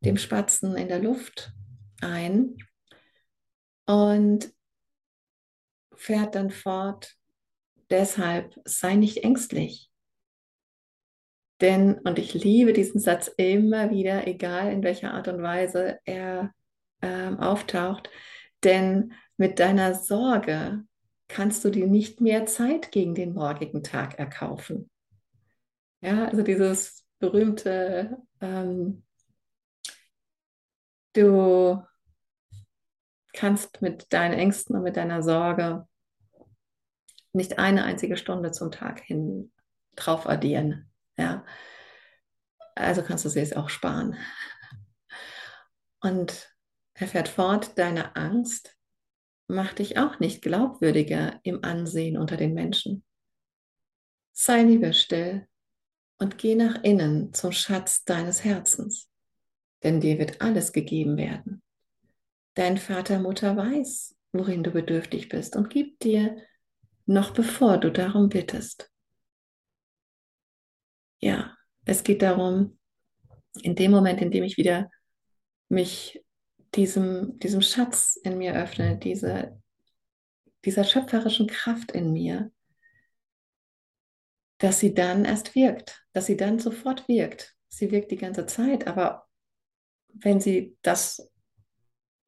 dem 0.00 0.16
Spatzen 0.16 0.76
in 0.76 0.88
der 0.88 1.00
Luft 1.00 1.52
ein 2.00 2.56
und 3.86 4.52
fährt 5.94 6.34
dann 6.34 6.50
fort, 6.50 7.16
deshalb 7.90 8.54
sei 8.64 8.94
nicht 8.94 9.24
ängstlich. 9.24 9.90
Denn, 11.60 11.98
und 11.98 12.18
ich 12.18 12.34
liebe 12.34 12.72
diesen 12.72 13.00
Satz 13.00 13.28
immer 13.36 13.90
wieder, 13.90 14.28
egal 14.28 14.70
in 14.72 14.82
welcher 14.84 15.12
Art 15.12 15.26
und 15.26 15.42
Weise 15.42 15.98
er 16.04 16.52
ähm, 17.02 17.40
auftaucht, 17.40 18.10
denn 18.62 19.12
mit 19.36 19.58
deiner 19.58 19.94
Sorge 19.94 20.84
kannst 21.26 21.64
du 21.64 21.70
dir 21.70 21.86
nicht 21.86 22.20
mehr 22.20 22.46
Zeit 22.46 22.92
gegen 22.92 23.14
den 23.14 23.34
morgigen 23.34 23.82
Tag 23.82 24.18
erkaufen. 24.18 24.88
Ja, 26.00 26.26
also 26.26 26.42
dieses 26.42 27.04
berühmte, 27.18 28.18
ähm, 28.40 29.04
du 31.14 31.82
kannst 33.32 33.82
mit 33.82 34.12
deinen 34.12 34.34
Ängsten 34.34 34.76
und 34.76 34.82
mit 34.82 34.96
deiner 34.96 35.22
Sorge 35.22 35.86
nicht 37.32 37.58
eine 37.58 37.84
einzige 37.84 38.16
Stunde 38.16 38.52
zum 38.52 38.70
Tag 38.70 39.00
hin 39.00 39.52
drauf 39.96 40.28
addieren. 40.28 40.90
Ja, 41.16 41.44
also 42.74 43.02
kannst 43.02 43.24
du 43.24 43.28
sie 43.28 43.40
es 43.40 43.52
auch 43.52 43.68
sparen. 43.68 44.16
Und 46.00 46.54
er 46.94 47.08
fährt 47.08 47.28
fort, 47.28 47.76
deine 47.76 48.14
Angst 48.14 48.76
macht 49.48 49.78
dich 49.80 49.98
auch 49.98 50.20
nicht 50.20 50.42
glaubwürdiger 50.42 51.40
im 51.42 51.64
Ansehen 51.64 52.16
unter 52.16 52.36
den 52.36 52.54
Menschen. 52.54 53.04
Sei 54.32 54.62
lieber 54.62 54.92
still 54.92 55.48
und 56.18 56.38
geh 56.38 56.54
nach 56.54 56.82
innen 56.82 57.32
zum 57.32 57.52
Schatz 57.52 58.04
deines 58.04 58.44
Herzens, 58.44 59.08
denn 59.82 60.00
dir 60.00 60.18
wird 60.18 60.40
alles 60.40 60.72
gegeben 60.72 61.16
werden. 61.16 61.62
Dein 62.54 62.76
Vater, 62.76 63.20
Mutter 63.20 63.56
weiß, 63.56 64.16
worin 64.32 64.62
du 64.62 64.70
bedürftig 64.70 65.28
bist 65.28 65.56
und 65.56 65.70
gibt 65.70 66.02
dir, 66.02 66.42
noch 67.06 67.30
bevor 67.30 67.78
du 67.78 67.90
darum 67.90 68.28
bittest. 68.28 68.90
Ja, 71.20 71.56
es 71.84 72.02
geht 72.02 72.22
darum, 72.22 72.78
in 73.62 73.74
dem 73.74 73.90
Moment, 73.90 74.20
in 74.20 74.30
dem 74.30 74.44
ich 74.44 74.56
wieder 74.56 74.90
mich 75.68 76.22
diesem, 76.74 77.38
diesem 77.38 77.62
Schatz 77.62 78.16
in 78.22 78.38
mir 78.38 78.54
öffne, 78.54 78.98
diese, 78.98 79.60
dieser 80.64 80.84
schöpferischen 80.84 81.46
Kraft 81.46 81.92
in 81.92 82.12
mir, 82.12 82.52
dass 84.58 84.80
sie 84.80 84.92
dann 84.92 85.24
erst 85.24 85.54
wirkt, 85.54 86.04
dass 86.18 86.26
sie 86.26 86.36
dann 86.36 86.58
sofort 86.58 87.06
wirkt. 87.06 87.54
Sie 87.68 87.92
wirkt 87.92 88.10
die 88.10 88.16
ganze 88.16 88.44
Zeit, 88.44 88.88
aber 88.88 89.28
wenn 90.12 90.40
sie 90.40 90.76
das 90.82 91.30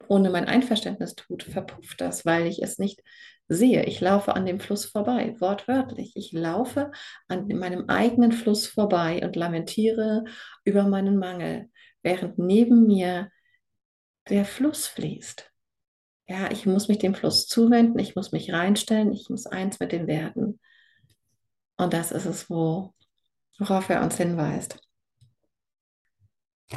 ohne 0.07 0.31
mein 0.31 0.45
Einverständnis 0.45 1.17
tut, 1.17 1.43
verpufft 1.43 2.01
das, 2.01 2.25
weil 2.25 2.47
ich 2.47 2.63
es 2.63 2.79
nicht 2.79 3.03
sehe. 3.49 3.85
Ich 3.87 4.01
laufe 4.01 4.37
an 4.37 4.47
dem 4.47 4.61
Fluss 4.61 4.85
vorbei, 4.85 5.35
wortwörtlich. 5.41 6.13
Ich 6.15 6.31
laufe 6.31 6.93
an 7.27 7.49
meinem 7.49 7.89
eigenen 7.89 8.31
Fluss 8.31 8.69
vorbei 8.69 9.23
und 9.25 9.35
lamentiere 9.35 10.23
über 10.63 10.85
meinen 10.85 11.17
Mangel, 11.17 11.69
während 12.05 12.39
neben 12.39 12.87
mir 12.87 13.29
der 14.29 14.45
Fluss 14.45 14.87
fließt. 14.87 15.51
Ja, 16.29 16.49
ich 16.53 16.65
muss 16.65 16.87
mich 16.87 16.99
dem 16.99 17.17
Fluss 17.17 17.49
zuwenden, 17.49 17.99
ich 17.99 18.15
muss 18.15 18.31
mich 18.31 18.53
reinstellen, 18.53 19.13
ich 19.13 19.29
muss 19.31 19.47
eins 19.47 19.81
mit 19.81 19.91
dem 19.91 20.07
werden. 20.07 20.61
Und 21.77 21.93
das 21.93 22.13
ist 22.13 22.27
es, 22.27 22.49
wo, 22.49 22.95
worauf 23.61 23.89
er 23.91 24.03
uns 24.03 24.17
hinweist. 24.17 24.81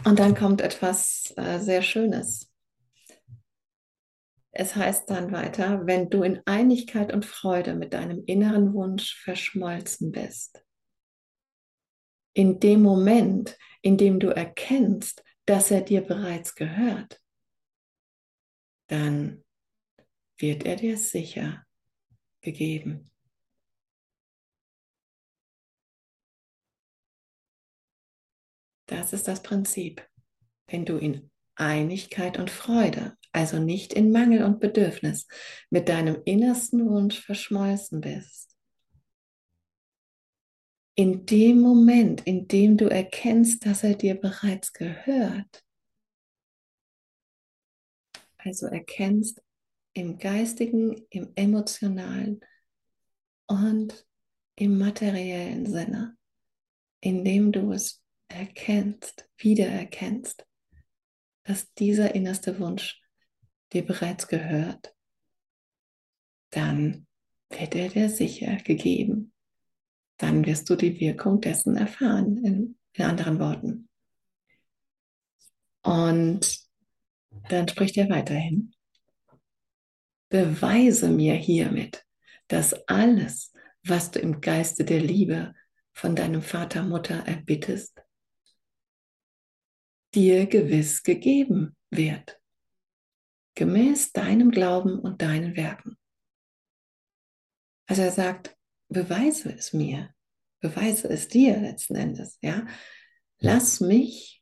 Und 0.06 0.20
dann 0.20 0.36
kommt 0.36 0.62
etwas 0.62 1.34
äh, 1.38 1.60
sehr 1.60 1.82
Schönes. 1.82 2.52
Es 4.52 4.75
heißt 4.75 5.10
dann 5.10 5.32
weiter, 5.32 5.88
wenn 5.88 6.10
du 6.10 6.22
in 6.22 6.42
Einigkeit 6.46 7.12
und 7.12 7.25
Freude 7.25 7.74
mit 7.74 7.94
deinem 7.94 8.24
inneren 8.25 8.74
Wunsch 8.74 9.16
verschmolzen 9.16 10.12
bist. 10.12 10.63
In 12.34 12.60
dem 12.60 12.82
Moment, 12.82 13.58
in 13.82 13.98
dem 13.98 14.20
du 14.20 14.28
erkennst, 14.28 15.24
dass 15.46 15.72
er 15.72 15.82
dir 15.82 16.02
bereits 16.02 16.54
gehört, 16.54 17.20
dann 18.88 19.44
wird 20.38 20.66
er 20.66 20.75
dir 20.75 20.98
sicher 20.98 21.65
gegeben. 22.41 23.12
Das 28.93 29.12
ist 29.12 29.27
das 29.27 29.41
Prinzip. 29.41 30.08
Wenn 30.67 30.86
du 30.86 30.97
in 30.97 31.32
Einigkeit 31.56 32.38
und 32.38 32.51
Freude 32.51 33.17
also 33.34 33.58
nicht 33.58 33.93
in 33.93 34.12
Mangel 34.12 34.43
und 34.43 34.60
Bedürfnis, 34.60 35.27
mit 35.71 35.89
deinem 35.89 36.21
innersten 36.23 36.88
Wunsch 36.88 37.19
verschmolzen 37.19 37.99
bist. 37.99 38.56
In 40.95 41.25
dem 41.25 41.60
Moment, 41.60 42.21
in 42.27 42.47
dem 42.47 42.77
du 42.77 42.86
erkennst, 42.86 43.65
dass 43.65 43.84
er 43.84 43.95
dir 43.95 44.13
bereits 44.13 44.71
gehört, 44.71 45.65
also 48.38 48.67
erkennst 48.67 49.41
im 49.93 50.19
geistigen, 50.19 51.08
im 51.10 51.32
emotionalen 51.34 52.41
und 53.47 54.06
im 54.56 54.77
materiellen 54.77 55.65
Sinne, 55.65 56.15
indem 56.99 57.51
du 57.51 57.71
es 57.71 58.03
erkennst, 58.34 59.30
wiedererkennst, 59.38 60.46
dass 61.43 61.74
dieser 61.74 62.15
innerste 62.15 62.60
Wunsch 62.60 63.02
dir 63.72 63.86
bereits 63.86 64.28
gehört, 64.28 64.96
dann 66.52 67.08
wird 67.50 67.76
er 67.76 67.89
dir 67.89 68.10
sicher 68.10 68.58
gegeben. 68.58 69.34
Dann 70.17 70.46
wirst 70.46 70.69
du 70.69 70.76
die 70.76 71.00
Wirkung 71.00 71.41
dessen 71.41 71.76
erfahren, 71.76 72.38
in, 72.46 72.78
in 72.93 73.06
anderen 73.06 73.39
Worten. 73.39 73.89
Und 75.82 76.60
dann 77.50 77.67
spricht 77.67 77.98
er 77.98 78.10
weiterhin. 78.10 78.74
Beweise 80.30 81.10
mir 81.10 81.34
hiermit, 81.34 82.06
dass 82.48 82.74
alles, 82.88 83.52
was 83.84 84.12
du 84.12 84.19
im 84.19 84.39
Geiste 84.39 84.86
der 84.86 85.02
Liebe 85.02 85.54
von 85.91 86.15
deinem 86.15 86.41
Vater, 86.41 86.84
Mutter 86.84 87.28
erbittest, 87.28 88.03
dir 90.15 90.45
gewiss 90.45 91.04
gegeben 91.04 91.76
wird 91.89 92.39
gemäß 93.56 94.12
deinem 94.12 94.52
Glauben 94.52 94.99
und 94.99 95.21
deinen 95.21 95.56
Werken. 95.56 95.97
Also 97.88 98.02
er 98.02 98.12
sagt, 98.12 98.58
beweise 98.89 99.54
es 99.54 99.73
mir, 99.73 100.13
beweise 100.60 101.10
es 101.10 101.28
dir 101.28 101.60
letzten 101.60 101.95
Endes, 101.95 102.38
ja. 102.41 102.65
Lass 103.39 103.82
mich 103.82 104.41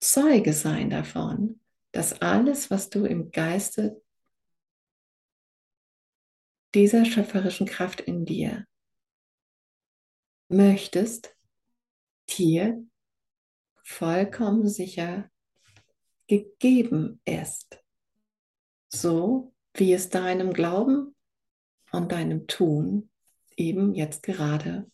Zeuge 0.00 0.52
sein 0.52 0.90
davon, 0.90 1.60
dass 1.92 2.20
alles, 2.20 2.70
was 2.70 2.90
du 2.90 3.04
im 3.04 3.30
Geiste 3.30 4.02
dieser 6.74 7.04
schöpferischen 7.04 7.66
Kraft 7.66 8.00
in 8.00 8.24
dir 8.24 8.66
möchtest, 10.48 11.36
dir 12.28 12.84
vollkommen 13.90 14.68
sicher 14.68 15.28
gegeben 16.28 17.20
ist, 17.24 17.82
so 18.88 19.52
wie 19.74 19.92
es 19.92 20.08
deinem 20.08 20.52
Glauben 20.52 21.14
und 21.90 22.12
deinem 22.12 22.46
Tun 22.46 23.10
eben 23.56 23.94
jetzt 23.94 24.22
gerade 24.22 24.88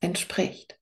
entspricht. 0.00 0.78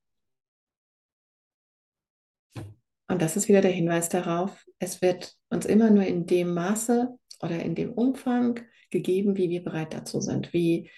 Und 3.07 3.23
das 3.23 3.37
ist 3.37 3.49
wieder 3.49 3.61
der 3.61 3.71
Hinweis 3.71 4.09
darauf, 4.09 4.67
es 4.79 5.01
wird 5.01 5.37
uns 5.49 5.65
immer 5.65 5.91
nur 5.91 6.05
in 6.05 6.27
dem 6.27 6.53
Maße 6.53 7.17
oder 7.41 7.63
in 7.63 7.75
dem 7.77 7.93
Umfang 7.93 8.61
gegeben, 8.91 9.37
wie 9.37 9.49
wir 9.49 9.63
bereit 9.63 9.95
dazu 9.95 10.21
sind, 10.21 10.53
wie 10.53 10.91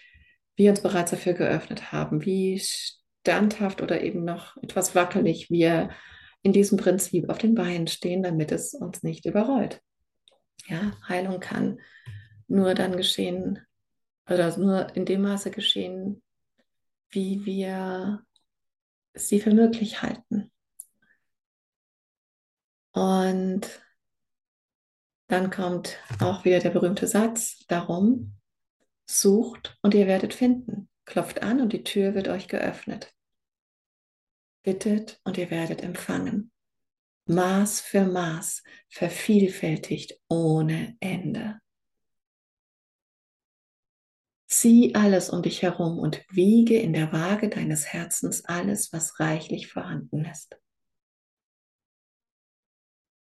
wir 0.56 0.70
uns 0.70 0.80
bereits 0.80 1.10
dafür 1.10 1.34
geöffnet 1.34 1.92
haben, 1.92 2.24
wie 2.24 2.58
standhaft 2.58 3.82
oder 3.82 4.00
eben 4.00 4.24
noch 4.24 4.56
etwas 4.62 4.94
wackelig 4.94 5.50
wir 5.50 5.90
in 6.42 6.52
diesem 6.52 6.78
Prinzip 6.78 7.28
auf 7.28 7.38
den 7.38 7.54
Beinen 7.54 7.86
stehen, 7.86 8.22
damit 8.22 8.52
es 8.52 8.74
uns 8.74 9.02
nicht 9.02 9.26
überrollt. 9.26 9.80
Ja, 10.66 10.92
Heilung 11.08 11.40
kann 11.40 11.80
nur 12.48 12.74
dann 12.74 12.96
geschehen 12.96 13.60
oder 14.28 14.56
nur 14.58 14.94
in 14.94 15.04
dem 15.04 15.22
Maße 15.22 15.50
geschehen, 15.50 16.22
wie 17.10 17.44
wir 17.44 18.24
sie 19.14 19.40
für 19.40 19.52
möglich 19.52 20.02
halten. 20.02 20.50
Und 22.92 23.66
dann 25.28 25.50
kommt 25.50 25.98
auch 26.20 26.44
wieder 26.44 26.58
der 26.58 26.70
berühmte 26.70 27.06
Satz, 27.06 27.64
darum, 27.66 28.34
sucht 29.06 29.78
und 29.82 29.94
ihr 29.94 30.06
werdet 30.06 30.34
finden, 30.34 30.88
klopft 31.04 31.42
an 31.42 31.60
und 31.60 31.72
die 31.72 31.84
Tür 31.84 32.14
wird 32.14 32.28
euch 32.28 32.48
geöffnet. 32.48 33.12
Bittet 34.62 35.20
und 35.24 35.38
ihr 35.38 35.50
werdet 35.50 35.82
empfangen. 35.82 36.52
Maß 37.26 37.80
für 37.80 38.04
Maß, 38.04 38.62
vervielfältigt 38.88 40.20
ohne 40.28 40.96
Ende. 41.00 41.60
Sieh 44.46 44.94
alles 44.94 45.30
um 45.30 45.42
dich 45.42 45.62
herum 45.62 45.98
und 45.98 46.22
wiege 46.30 46.78
in 46.78 46.92
der 46.92 47.12
Waage 47.12 47.48
deines 47.48 47.86
Herzens 47.86 48.44
alles, 48.44 48.92
was 48.92 49.18
reichlich 49.18 49.68
vorhanden 49.68 50.24
ist. 50.24 50.58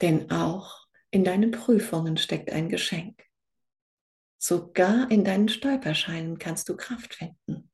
Denn 0.02 0.32
auch 0.32 0.88
in 1.12 1.24
deinen 1.24 1.52
Prüfungen 1.52 2.18
steckt 2.18 2.52
ein 2.52 2.70
Geschenk. 2.70 3.22
Sogar 4.38 5.12
in 5.12 5.26
deinen 5.26 5.50
Stolperscheinen 5.50 6.38
kannst 6.38 6.70
du 6.70 6.78
Kraft 6.78 7.16
finden. 7.16 7.70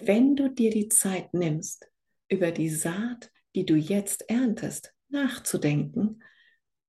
Wenn 0.00 0.36
du 0.36 0.48
dir 0.50 0.70
die 0.70 0.88
Zeit 0.88 1.32
nimmst, 1.32 1.88
über 2.28 2.50
die 2.50 2.68
Saat, 2.68 3.30
die 3.54 3.64
du 3.64 3.74
jetzt 3.74 4.28
erntest, 4.28 4.92
nachzudenken, 5.08 6.22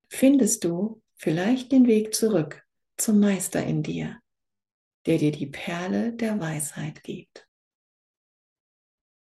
findest 0.10 0.64
du 0.64 1.02
vielleicht 1.16 1.72
den 1.72 1.88
Weg 1.88 2.14
zurück 2.14 2.64
zum 2.98 3.20
Meister 3.20 3.64
in 3.64 3.84
dir, 3.84 4.20
der 5.06 5.18
dir 5.18 5.32
die 5.32 5.48
Perle 5.48 6.14
der 6.14 6.40
Weisheit 6.40 7.04
gibt. 7.04 7.48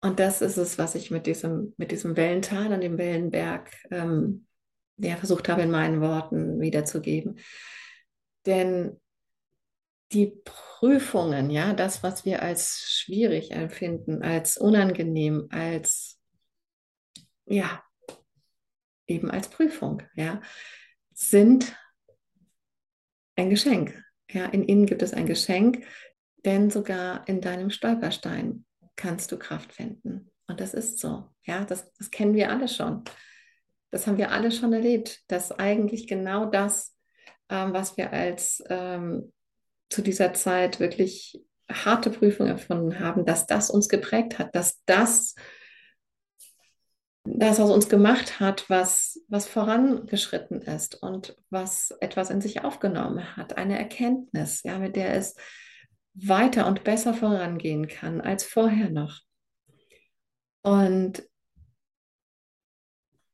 Und 0.00 0.20
das 0.20 0.40
ist 0.40 0.56
es, 0.56 0.78
was 0.78 0.94
ich 0.94 1.10
mit 1.10 1.26
diesem, 1.26 1.74
mit 1.76 1.90
diesem 1.90 2.16
Wellental 2.16 2.72
und 2.72 2.80
dem 2.80 2.96
Wellenberg 2.96 3.72
ähm, 3.90 4.46
ja, 4.98 5.16
versucht 5.16 5.48
habe, 5.48 5.62
in 5.62 5.70
meinen 5.70 6.00
Worten 6.00 6.60
wiederzugeben. 6.60 7.40
Denn 8.46 9.00
die 10.12 10.40
Prüfungen, 10.44 11.50
ja, 11.50 11.72
das, 11.72 12.02
was 12.02 12.24
wir 12.24 12.42
als 12.42 12.80
schwierig 12.88 13.50
empfinden, 13.50 14.22
als 14.22 14.56
unangenehm, 14.56 15.48
als, 15.50 16.20
ja, 17.44 17.82
eben 19.06 19.30
als 19.30 19.48
Prüfung, 19.48 20.02
ja, 20.14 20.40
sind 21.12 21.76
ein 23.36 23.50
Geschenk. 23.50 24.02
Ja, 24.30 24.46
in 24.46 24.66
ihnen 24.66 24.86
gibt 24.86 25.02
es 25.02 25.14
ein 25.14 25.26
Geschenk, 25.26 25.86
denn 26.44 26.70
sogar 26.70 27.26
in 27.28 27.40
deinem 27.40 27.70
Stolperstein 27.70 28.64
kannst 28.96 29.30
du 29.30 29.38
Kraft 29.38 29.72
finden. 29.72 30.30
Und 30.48 30.60
das 30.60 30.74
ist 30.74 30.98
so. 30.98 31.30
Ja, 31.44 31.64
das, 31.64 31.92
das 31.94 32.10
kennen 32.10 32.34
wir 32.34 32.50
alle 32.50 32.68
schon. 32.68 33.04
Das 33.90 34.06
haben 34.06 34.18
wir 34.18 34.32
alle 34.32 34.50
schon 34.50 34.72
erlebt, 34.72 35.20
dass 35.28 35.52
eigentlich 35.52 36.06
genau 36.06 36.46
das, 36.46 36.96
ähm, 37.48 37.72
was 37.72 37.96
wir 37.96 38.12
als 38.12 38.62
ähm, 38.68 39.32
zu 39.88 40.02
dieser 40.02 40.34
Zeit 40.34 40.80
wirklich 40.80 41.40
harte 41.70 42.10
Prüfung 42.10 42.46
erfunden 42.46 43.00
haben, 43.00 43.24
dass 43.24 43.46
das 43.46 43.70
uns 43.70 43.88
geprägt 43.88 44.38
hat, 44.38 44.54
dass 44.54 44.82
das 44.86 45.34
das 47.28 47.58
aus 47.60 47.70
uns 47.70 47.88
gemacht 47.88 48.40
hat, 48.40 48.68
was, 48.70 49.20
was 49.28 49.48
vorangeschritten 49.48 50.62
ist 50.62 51.02
und 51.02 51.36
was 51.50 51.90
etwas 52.00 52.30
in 52.30 52.40
sich 52.40 52.62
aufgenommen 52.62 53.36
hat, 53.36 53.56
eine 53.56 53.78
Erkenntnis, 53.78 54.62
ja, 54.62 54.78
mit 54.78 54.96
der 54.96 55.14
es 55.14 55.34
weiter 56.14 56.66
und 56.66 56.84
besser 56.84 57.14
vorangehen 57.14 57.88
kann 57.88 58.20
als 58.20 58.44
vorher 58.44 58.90
noch. 58.90 59.20
Und 60.62 61.28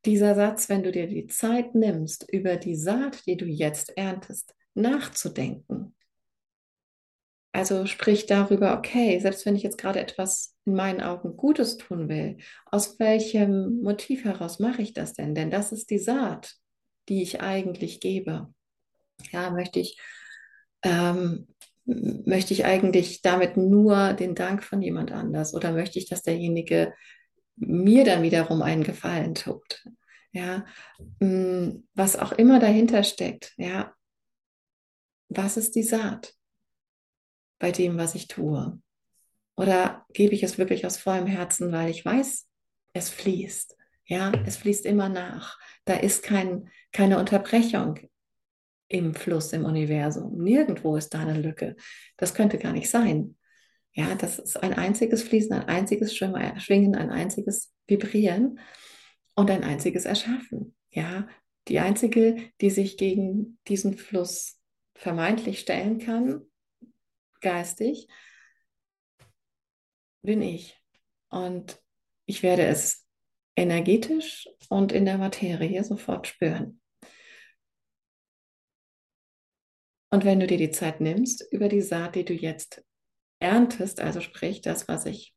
dieser 0.05 0.35
Satz, 0.35 0.69
wenn 0.69 0.83
du 0.83 0.91
dir 0.91 1.07
die 1.07 1.27
Zeit 1.27 1.75
nimmst, 1.75 2.29
über 2.31 2.57
die 2.57 2.75
Saat, 2.75 3.25
die 3.27 3.37
du 3.37 3.45
jetzt 3.45 3.97
erntest, 3.97 4.55
nachzudenken, 4.75 5.95
also 7.53 7.85
sprich 7.85 8.27
darüber, 8.27 8.77
okay, 8.79 9.19
selbst 9.21 9.45
wenn 9.45 9.57
ich 9.57 9.63
jetzt 9.63 9.77
gerade 9.77 10.01
etwas 10.01 10.57
in 10.65 10.75
meinen 10.75 11.03
Augen 11.03 11.37
Gutes 11.37 11.77
tun 11.77 12.09
will, 12.09 12.39
aus 12.65 12.99
welchem 12.99 13.83
Motiv 13.83 14.25
heraus 14.25 14.59
mache 14.59 14.81
ich 14.81 14.95
das 14.95 15.13
denn? 15.13 15.35
Denn 15.35 15.51
das 15.51 15.71
ist 15.71 15.91
die 15.91 15.99
Saat, 15.99 16.55
die 17.11 17.23
ich 17.23 17.43
eigentlich 17.43 18.01
gebe. 18.01 18.53
Ja, 19.31 19.51
möchte 19.51 19.81
ich, 19.81 20.01
ähm, 20.83 21.47
möchte 21.85 22.55
ich 22.55 22.65
eigentlich 22.65 23.21
damit 23.21 23.59
nur 23.59 24.15
den 24.15 24.35
Dank 24.35 24.65
von 24.65 24.81
jemand 24.81 25.13
anders 25.13 25.53
oder 25.53 25.73
möchte 25.73 25.99
ich, 25.99 26.09
dass 26.09 26.23
derjenige 26.23 26.95
mir 27.57 28.05
dann 28.05 28.23
wiederum 28.23 28.63
einen 28.63 28.83
Gefallen 28.83 29.35
tut? 29.35 29.87
Ja, 30.33 30.65
mm, 31.21 31.85
was 31.93 32.17
auch 32.17 32.33
immer 32.33 32.59
dahinter 32.61 33.03
steckt, 33.05 33.53
ja, 33.59 33.93
was 35.29 35.59
ist 35.59 35.75
die 35.75 35.83
Saat? 35.83 36.35
Bei 37.63 37.71
dem, 37.71 37.97
was 37.97 38.17
ich 38.17 38.27
tue? 38.27 38.77
Oder 39.57 40.05
gebe 40.13 40.35
ich 40.35 40.43
es 40.43 40.59
wirklich 40.59 40.85
aus 40.85 40.97
vollem 40.97 41.29
Herzen, 41.29 41.71
weil 41.71 41.91
ich 41.91 42.05
weiß, 42.05 42.49
es 42.93 43.09
fließt. 43.09 43.77
Ja, 44.05 44.33
es 44.45 44.57
fließt 44.57 44.85
immer 44.85 45.09
nach. 45.09 45.61
Da 45.85 45.95
ist 45.95 46.25
kein, 46.25 46.69
keine 46.91 47.21
Unterbrechung 47.21 48.01
im 48.89 49.15
Fluss, 49.15 49.53
im 49.53 49.65
Universum. 49.65 50.43
Nirgendwo 50.43 50.97
ist 50.97 51.15
da 51.15 51.21
eine 51.21 51.41
Lücke. 51.41 51.77
Das 52.17 52.35
könnte 52.35 52.59
gar 52.59 52.73
nicht 52.73 52.91
sein. 52.91 53.37
Ja, 53.93 54.17
das 54.17 54.41
ist 54.41 54.57
ein 54.61 54.75
einziges 54.75 55.23
Fließen, 55.23 55.53
ein 55.53 55.69
einziges 55.69 56.17
Schwingen, 56.17 56.97
ein 56.97 57.11
einziges 57.11 57.73
Vibrieren 57.87 58.59
und 59.37 59.53
ein 59.53 59.63
einziges 59.63 60.05
Erschaffen. 60.05 60.75
Ja, 60.91 61.29
die 61.69 61.79
einzige, 61.79 62.51
die 62.61 62.71
sich 62.71 62.97
gegen 62.97 63.59
diesen 63.69 63.97
Fluss 63.97 64.59
vermeintlich 64.97 65.61
stellen 65.61 65.99
kann, 65.99 66.43
geistig, 67.43 68.09
bin 70.23 70.41
ich. 70.43 70.81
Und 71.29 71.83
ich 72.27 72.43
werde 72.43 72.65
es 72.67 73.07
energetisch 73.57 74.49
und 74.69 74.93
in 74.93 75.05
der 75.05 75.19
Materie 75.19 75.85
sofort 75.85 76.27
spüren. 76.27 76.81
Und 80.11 80.25
wenn 80.25 80.41
du 80.41 80.47
dir 80.47 80.59
die 80.59 80.71
Zeit 80.71 81.01
nimmst, 81.01 81.45
über 81.53 81.69
die 81.69 81.81
Saat, 81.81 82.17
die 82.17 82.25
du 82.25 82.35
jetzt 82.35 82.85
erntest, 83.41 84.01
also 84.01 84.21
sprich 84.21 84.61
das, 84.61 84.87
was 84.87 85.07
ich, 85.07 85.35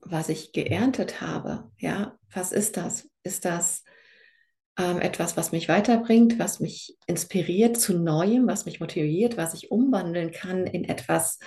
was 0.00 0.30
ich 0.30 0.52
geerntet 0.52 1.20
habe, 1.20 1.70
ja, 1.78 2.18
was 2.32 2.52
ist 2.52 2.76
das? 2.76 3.10
Ist 3.22 3.44
das 3.44 3.84
ähm, 4.78 5.00
etwas, 5.00 5.36
was 5.36 5.52
mich 5.52 5.68
weiterbringt, 5.68 6.38
was 6.38 6.60
mich 6.60 6.96
inspiriert 7.06 7.76
zu 7.76 7.98
Neuem, 7.98 8.46
was 8.46 8.66
mich 8.66 8.80
motiviert, 8.80 9.36
was 9.36 9.54
ich 9.54 9.70
umwandeln 9.70 10.32
kann 10.32 10.66
in 10.66 10.84
etwas 10.84 11.38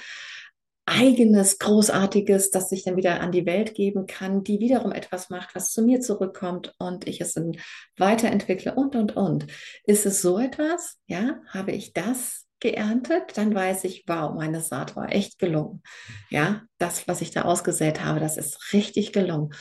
eigenes, 0.87 1.59
großartiges, 1.59 2.49
das 2.49 2.71
ich 2.71 2.85
dann 2.85 2.95
wieder 2.95 3.19
an 3.19 3.33
die 3.33 3.45
Welt 3.45 3.75
geben 3.75 4.05
kann, 4.07 4.43
die 4.43 4.61
wiederum 4.61 4.93
etwas 4.93 5.29
macht, 5.29 5.53
was 5.53 5.73
zu 5.73 5.81
mir 5.81 5.99
zurückkommt 5.99 6.73
und 6.79 7.05
ich 7.07 7.19
es 7.19 7.33
dann 7.33 7.57
weiterentwickle 7.97 8.73
und, 8.73 8.95
und, 8.95 9.15
und. 9.17 9.47
Ist 9.83 10.05
es 10.05 10.21
so 10.21 10.39
etwas? 10.39 10.97
Ja, 11.05 11.41
habe 11.49 11.73
ich 11.73 11.91
das 11.91 12.45
geerntet, 12.61 13.37
dann 13.37 13.53
weiß 13.53 13.83
ich, 13.83 14.05
wow, 14.07 14.33
meine 14.33 14.61
Saat 14.61 14.95
war 14.95 15.11
echt 15.11 15.39
gelungen. 15.39 15.83
Ja, 16.29 16.63
das, 16.77 17.07
was 17.07 17.21
ich 17.21 17.31
da 17.31 17.41
ausgesät 17.41 18.03
habe, 18.03 18.21
das 18.21 18.37
ist 18.37 18.73
richtig 18.73 19.11
gelungen. 19.11 19.53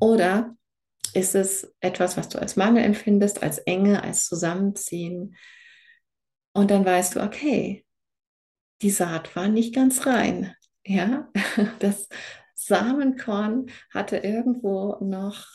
Oder 0.00 0.56
ist 1.14 1.34
es 1.34 1.72
etwas, 1.80 2.16
was 2.16 2.28
du 2.28 2.38
als 2.38 2.56
Mangel 2.56 2.82
empfindest, 2.84 3.42
als 3.42 3.58
Enge, 3.58 4.02
als 4.02 4.26
Zusammenziehen. 4.26 5.36
Und 6.52 6.70
dann 6.70 6.84
weißt 6.84 7.16
du, 7.16 7.22
okay, 7.22 7.84
die 8.82 8.90
Saat 8.90 9.36
war 9.36 9.48
nicht 9.48 9.74
ganz 9.74 10.06
rein. 10.06 10.54
Ja, 10.84 11.28
das 11.80 12.08
Samenkorn 12.54 13.70
hatte 13.92 14.18
irgendwo 14.18 14.96
noch 15.00 15.46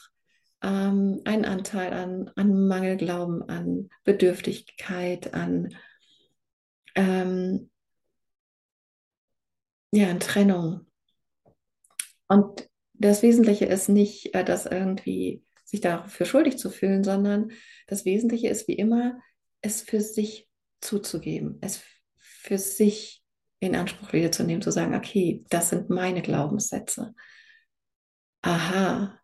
ähm, 0.61 1.21
einen 1.25 1.45
Anteil 1.45 1.93
an, 1.93 2.31
an 2.35 2.67
Mangelglauben, 2.67 3.47
an 3.49 3.89
Bedürftigkeit, 4.03 5.33
an, 5.33 5.75
ähm, 6.95 7.69
ja, 9.91 10.09
an 10.09 10.19
Trennung. 10.19 10.87
Und 12.27 12.69
das 12.93 13.21
Wesentliche 13.21 13.65
ist 13.65 13.89
nicht, 13.89 14.33
äh, 14.33 14.43
das 14.43 14.65
irgendwie 14.65 15.44
sich 15.75 15.81
dafür 15.81 16.25
schuldig 16.25 16.57
zu 16.57 16.69
fühlen, 16.69 17.03
sondern 17.03 17.51
das 17.87 18.05
Wesentliche 18.05 18.47
ist 18.47 18.67
wie 18.67 18.73
immer, 18.73 19.19
es 19.61 19.81
für 19.81 20.01
sich 20.01 20.47
zuzugeben, 20.81 21.57
es 21.61 21.81
für 22.17 22.57
sich 22.57 23.23
in 23.59 23.75
Anspruch 23.75 24.13
wieder 24.13 24.31
zu 24.31 24.43
nehmen, 24.43 24.61
zu 24.61 24.71
sagen, 24.71 24.95
okay, 24.95 25.43
das 25.49 25.69
sind 25.69 25.89
meine 25.89 26.21
Glaubenssätze. 26.21 27.13
Aha, 28.41 29.19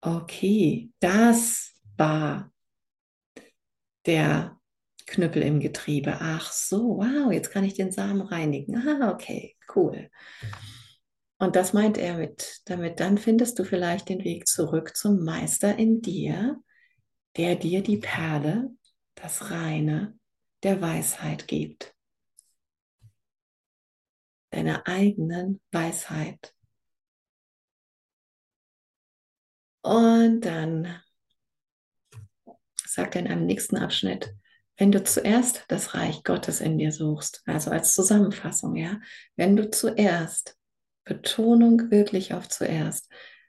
okay, 0.00 0.90
das 1.00 1.72
war 1.96 2.52
der 4.06 4.58
Knüppel 5.06 5.42
im 5.42 5.60
Getriebe. 5.60 6.16
Ach 6.20 6.50
so, 6.50 6.98
wow, 6.98 7.30
jetzt 7.30 7.50
kann 7.50 7.64
ich 7.64 7.74
den 7.74 7.92
Samen 7.92 8.22
reinigen. 8.22 8.76
Ah, 8.76 9.12
okay, 9.12 9.56
cool. 9.76 10.10
Und 11.42 11.56
das 11.56 11.72
meint 11.72 11.98
er 11.98 12.18
mit, 12.18 12.60
damit 12.66 13.00
dann 13.00 13.18
findest 13.18 13.58
du 13.58 13.64
vielleicht 13.64 14.08
den 14.08 14.22
Weg 14.22 14.46
zurück 14.46 14.96
zum 14.96 15.24
Meister 15.24 15.76
in 15.76 16.00
dir, 16.00 16.62
der 17.36 17.56
dir 17.56 17.82
die 17.82 17.96
Perle, 17.96 18.70
das 19.16 19.50
Reine 19.50 20.16
der 20.62 20.80
Weisheit 20.80 21.48
gibt. 21.48 21.96
Deine 24.50 24.86
eigenen 24.86 25.60
Weisheit. 25.72 26.54
Und 29.80 30.42
dann 30.42 31.02
sagt 32.86 33.16
er 33.16 33.22
in 33.22 33.26
einem 33.26 33.46
nächsten 33.46 33.78
Abschnitt, 33.78 34.32
wenn 34.76 34.92
du 34.92 35.02
zuerst 35.02 35.64
das 35.66 35.94
Reich 35.94 36.22
Gottes 36.22 36.60
in 36.60 36.78
dir 36.78 36.92
suchst, 36.92 37.42
also 37.46 37.72
als 37.72 37.96
Zusammenfassung, 37.96 38.76
ja, 38.76 39.00
wenn 39.34 39.56
du 39.56 39.68
zuerst, 39.68 40.56
Betonung 41.04 41.90
wirklich 41.90 42.34
auf 42.34 42.48
zuerst, 42.48 43.08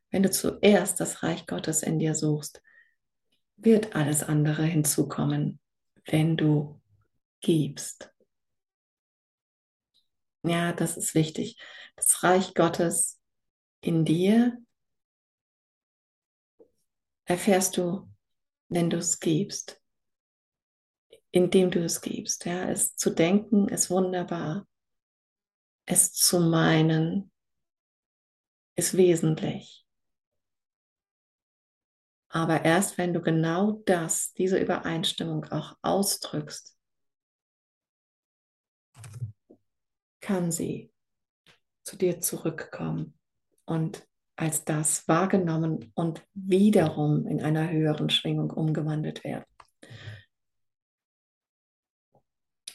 wenn 0.10 0.24
du 0.24 0.32
zuerst 0.32 1.00
das 1.00 1.24
Reich 1.24 1.46
Gottes 1.48 1.84
in 1.84 2.00
dir 2.00 2.16
suchst, 2.16 2.62
wird 3.56 3.96
alles 3.96 4.24
andere 4.24 4.63
hinzukommen, 4.63 5.60
wenn 6.06 6.38
du 6.38 6.82
gibst. 7.42 8.12
Ja, 10.44 10.74
das 10.74 10.98
ist 10.98 11.16
wichtig. 11.16 11.58
Das 11.96 12.24
Reich 12.24 12.54
Gottes 12.54 13.20
in 13.82 14.06
dir 14.06 14.58
erfährst 17.26 17.78
du, 17.78 18.10
wenn 18.70 18.89
du 18.89 18.98
es 18.98 19.20
gibst 19.20 19.80
indem 21.34 21.72
du 21.72 21.84
es 21.84 22.00
gibst. 22.00 22.46
Ja, 22.46 22.70
es 22.70 22.96
zu 22.96 23.10
denken 23.10 23.68
ist 23.68 23.89
wunderbar. 23.89 24.68
Es 25.86 26.13
zu 26.13 26.39
meinen 26.39 27.32
ist 28.76 28.98
wesentlich. 28.98 29.86
Aber 32.30 32.66
erst 32.66 32.98
wenn 32.98 33.14
du 33.14 33.22
genau 33.22 33.84
das, 33.86 34.34
diese 34.34 34.58
Übereinstimmung 34.60 35.46
auch 35.46 35.78
ausdrückst, 35.84 36.76
kann 40.20 40.52
sie 40.52 40.92
zu 41.84 41.96
dir 41.96 42.22
zurückkommen 42.22 43.20
und 43.66 44.08
als 44.36 44.64
das 44.66 45.08
wahrgenommen 45.08 45.92
und 45.94 46.26
wiederum 46.34 47.28
in 47.28 47.44
einer 47.44 47.70
höheren 47.70 48.10
Schwingung 48.10 48.50
umgewandelt 48.50 49.24
werden. 49.24 49.46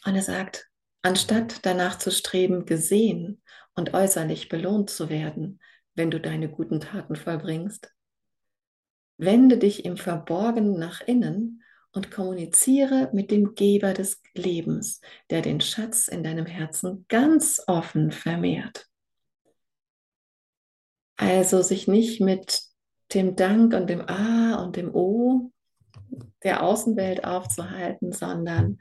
Und 0.04 0.14
er 0.14 0.22
sagt, 0.22 0.70
anstatt 1.02 1.66
danach 1.66 1.98
zu 1.98 2.12
streben, 2.12 2.64
gesehen 2.64 3.42
und 3.74 3.92
äußerlich 3.92 4.48
belohnt 4.48 4.90
zu 4.90 5.08
werden, 5.08 5.60
wenn 5.98 6.10
du 6.10 6.20
deine 6.20 6.48
guten 6.48 6.80
Taten 6.80 7.16
vollbringst, 7.16 7.92
wende 9.18 9.58
dich 9.58 9.84
im 9.84 9.96
Verborgenen 9.96 10.78
nach 10.78 11.00
innen 11.00 11.62
und 11.92 12.12
kommuniziere 12.12 13.10
mit 13.12 13.32
dem 13.32 13.56
Geber 13.56 13.92
des 13.92 14.22
Lebens, 14.32 15.00
der 15.28 15.42
den 15.42 15.60
Schatz 15.60 16.06
in 16.06 16.22
deinem 16.22 16.46
Herzen 16.46 17.04
ganz 17.08 17.60
offen 17.66 18.12
vermehrt. 18.12 18.86
Also 21.16 21.62
sich 21.62 21.88
nicht 21.88 22.20
mit 22.20 22.62
dem 23.12 23.34
Dank 23.34 23.74
und 23.74 23.90
dem 23.90 24.02
A 24.02 24.62
und 24.62 24.76
dem 24.76 24.94
O 24.94 25.50
der 26.44 26.62
Außenwelt 26.62 27.24
aufzuhalten, 27.24 28.12
sondern 28.12 28.78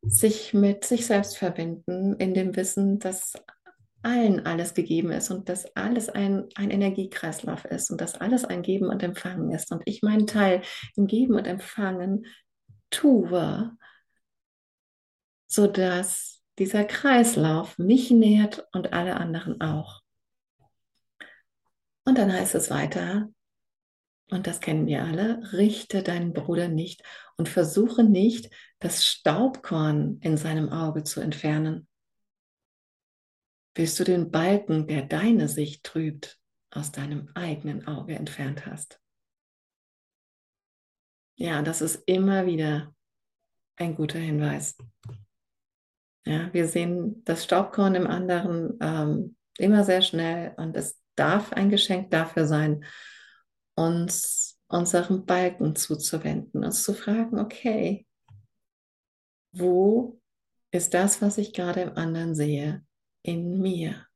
sich 0.00 0.54
mit 0.54 0.84
sich 0.86 1.04
selbst 1.04 1.36
verbinden, 1.36 2.14
in 2.14 2.32
dem 2.32 2.56
Wissen, 2.56 2.98
dass 2.98 3.34
allen 4.02 4.46
alles 4.46 4.74
gegeben 4.74 5.10
ist 5.10 5.30
und 5.30 5.48
dass 5.48 5.76
alles 5.76 6.08
ein, 6.08 6.48
ein 6.54 6.70
Energiekreislauf 6.70 7.64
ist 7.64 7.90
und 7.90 8.00
dass 8.00 8.20
alles 8.20 8.44
ein 8.44 8.62
Geben 8.62 8.88
und 8.88 9.02
Empfangen 9.02 9.52
ist. 9.52 9.70
Und 9.72 9.82
ich 9.86 10.02
meinen 10.02 10.26
Teil 10.26 10.62
im 10.96 11.06
Geben 11.06 11.34
und 11.34 11.46
Empfangen 11.46 12.26
tue, 12.90 13.76
sodass 15.46 16.42
dieser 16.58 16.84
Kreislauf 16.84 17.78
mich 17.78 18.10
nährt 18.10 18.66
und 18.72 18.92
alle 18.92 19.16
anderen 19.16 19.60
auch. 19.60 20.00
Und 22.04 22.18
dann 22.18 22.32
heißt 22.32 22.54
es 22.54 22.70
weiter, 22.70 23.28
und 24.30 24.46
das 24.46 24.60
kennen 24.60 24.86
wir 24.86 25.04
alle, 25.04 25.52
richte 25.52 26.02
deinen 26.02 26.32
Bruder 26.32 26.68
nicht 26.68 27.02
und 27.36 27.48
versuche 27.48 28.04
nicht, 28.04 28.50
das 28.78 29.04
Staubkorn 29.04 30.18
in 30.20 30.36
seinem 30.36 30.70
Auge 30.70 31.02
zu 31.02 31.20
entfernen. 31.20 31.88
Bis 33.74 33.94
du 33.94 34.04
den 34.04 34.30
Balken, 34.30 34.86
der 34.86 35.02
deine 35.02 35.48
Sicht 35.48 35.84
trübt, 35.84 36.38
aus 36.70 36.92
deinem 36.92 37.28
eigenen 37.34 37.86
Auge 37.86 38.14
entfernt 38.14 38.66
hast. 38.66 39.00
Ja, 41.36 41.62
das 41.62 41.80
ist 41.80 42.02
immer 42.06 42.46
wieder 42.46 42.94
ein 43.76 43.94
guter 43.94 44.18
Hinweis. 44.18 44.76
Ja, 46.26 46.52
wir 46.52 46.68
sehen 46.68 47.24
das 47.24 47.44
Staubkorn 47.44 47.94
im 47.94 48.06
anderen 48.06 48.76
ähm, 48.80 49.36
immer 49.58 49.84
sehr 49.84 50.02
schnell 50.02 50.54
und 50.58 50.76
es 50.76 51.00
darf 51.16 51.52
ein 51.52 51.70
Geschenk 51.70 52.10
dafür 52.10 52.46
sein, 52.46 52.84
uns 53.74 54.60
unserem 54.68 55.26
Balken 55.26 55.74
zuzuwenden, 55.74 56.64
uns 56.64 56.84
zu 56.84 56.94
fragen, 56.94 57.40
okay, 57.40 58.06
wo 59.52 60.20
ist 60.70 60.94
das, 60.94 61.20
was 61.20 61.38
ich 61.38 61.52
gerade 61.52 61.80
im 61.80 61.96
anderen 61.96 62.34
sehe, 62.34 62.84
in 63.22 63.60
mir? 63.60 64.06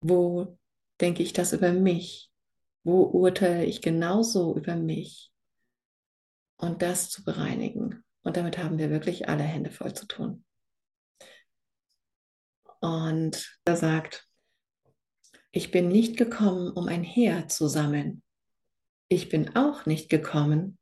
Wo 0.00 0.58
denke 1.00 1.22
ich 1.22 1.32
das 1.32 1.52
über 1.52 1.72
mich? 1.72 2.30
Wo 2.84 3.02
urteile 3.02 3.64
ich 3.64 3.82
genauso 3.82 4.56
über 4.56 4.76
mich? 4.76 5.32
Und 6.56 6.82
das 6.82 7.10
zu 7.10 7.24
bereinigen. 7.24 8.04
Und 8.22 8.36
damit 8.36 8.58
haben 8.58 8.78
wir 8.78 8.90
wirklich 8.90 9.28
alle 9.28 9.42
Hände 9.42 9.70
voll 9.70 9.94
zu 9.94 10.06
tun. 10.06 10.44
Und 12.80 13.58
er 13.64 13.76
sagt, 13.76 14.28
ich 15.50 15.70
bin 15.70 15.88
nicht 15.88 16.16
gekommen, 16.16 16.70
um 16.70 16.88
ein 16.88 17.02
Heer 17.02 17.48
zu 17.48 17.68
sammeln, 17.68 18.22
ich 19.08 19.28
bin 19.28 19.54
auch 19.56 19.86
nicht 19.86 20.08
gekommen, 20.08 20.78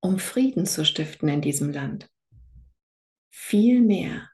um 0.00 0.18
Frieden 0.18 0.66
zu 0.66 0.84
stiften 0.84 1.28
in 1.28 1.40
diesem 1.40 1.70
Land. 1.70 2.08
Vielmehr 3.30 4.28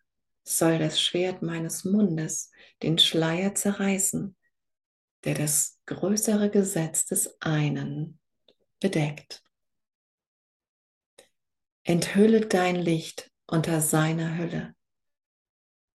soll 0.44 0.78
das 0.78 1.00
Schwert 1.00 1.42
meines 1.42 1.84
Mundes 1.84 2.50
den 2.82 2.98
Schleier 2.98 3.54
zerreißen, 3.54 4.36
der 5.24 5.34
das 5.34 5.80
größere 5.86 6.50
Gesetz 6.50 7.06
des 7.06 7.40
einen 7.40 8.20
bedeckt. 8.80 9.42
Enthülle 11.82 12.46
dein 12.46 12.76
Licht 12.76 13.30
unter 13.46 13.80
seiner 13.80 14.38
Hülle, 14.38 14.74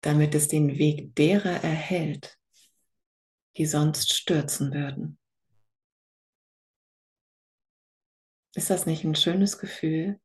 damit 0.01 0.35
es 0.35 0.47
den 0.47 0.77
Weg 0.77 1.15
derer 1.15 1.63
erhält, 1.63 2.37
die 3.57 3.65
sonst 3.65 4.13
stürzen 4.13 4.73
würden. 4.73 5.19
Ist 8.55 8.69
das 8.69 8.85
nicht 8.85 9.03
ein 9.03 9.15
schönes 9.15 9.59
Gefühl, 9.59 10.19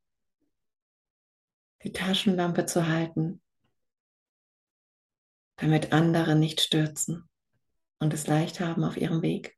die 1.83 1.93
Taschenlampe 1.93 2.65
zu 2.65 2.87
halten, 2.87 3.43
damit 5.57 5.93
andere 5.93 6.35
nicht 6.35 6.61
stürzen 6.61 7.29
und 7.99 8.13
es 8.13 8.27
leicht 8.27 8.61
haben 8.61 8.85
auf 8.85 8.97
ihrem 8.97 9.23
Weg? 9.23 9.57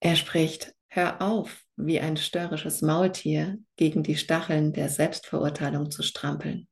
Er 0.00 0.16
spricht, 0.16 0.74
hör 0.88 1.22
auf, 1.22 1.64
wie 1.76 2.00
ein 2.00 2.16
störrisches 2.16 2.82
Maultier 2.82 3.58
gegen 3.76 4.02
die 4.02 4.16
Stacheln 4.16 4.72
der 4.72 4.88
Selbstverurteilung 4.88 5.90
zu 5.90 6.02
strampeln 6.02 6.68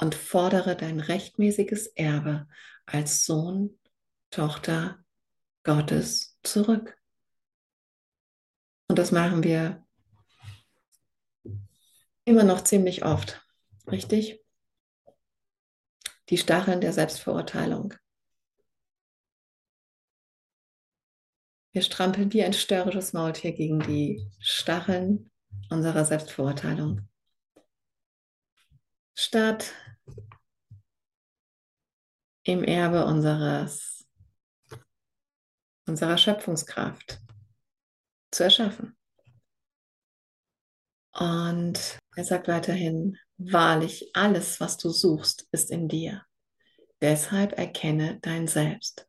und 0.00 0.14
fordere 0.14 0.76
dein 0.76 0.98
rechtmäßiges 1.00 1.88
Erbe 1.88 2.48
als 2.86 3.24
Sohn, 3.24 3.78
Tochter 4.30 5.04
Gottes 5.62 6.38
zurück. 6.42 6.96
Und 8.88 8.98
das 8.98 9.12
machen 9.12 9.44
wir 9.44 9.86
immer 12.24 12.44
noch 12.44 12.64
ziemlich 12.64 13.04
oft, 13.04 13.46
richtig? 13.90 14.40
Die 16.28 16.38
Stacheln 16.38 16.80
der 16.80 16.92
Selbstverurteilung. 16.92 17.94
Wir 21.72 21.82
strampeln 21.82 22.32
wie 22.32 22.42
ein 22.42 22.52
störrisches 22.52 23.12
Maultier 23.12 23.52
gegen 23.52 23.80
die 23.80 24.28
Stacheln 24.40 25.30
unserer 25.70 26.04
Selbstverurteilung. 26.04 27.08
Statt 29.14 29.72
im 32.42 32.64
Erbe 32.64 33.04
unseres 33.04 33.90
unserer 35.86 36.16
Schöpfungskraft 36.16 37.20
zu 38.30 38.44
erschaffen. 38.44 38.96
Und 41.12 41.98
er 42.20 42.24
sagt 42.24 42.48
weiterhin, 42.48 43.16
wahrlich, 43.38 44.10
alles, 44.12 44.60
was 44.60 44.76
du 44.76 44.90
suchst, 44.90 45.48
ist 45.52 45.70
in 45.70 45.88
dir. 45.88 46.22
Deshalb 47.00 47.56
erkenne 47.56 48.18
dein 48.20 48.46
Selbst. 48.46 49.08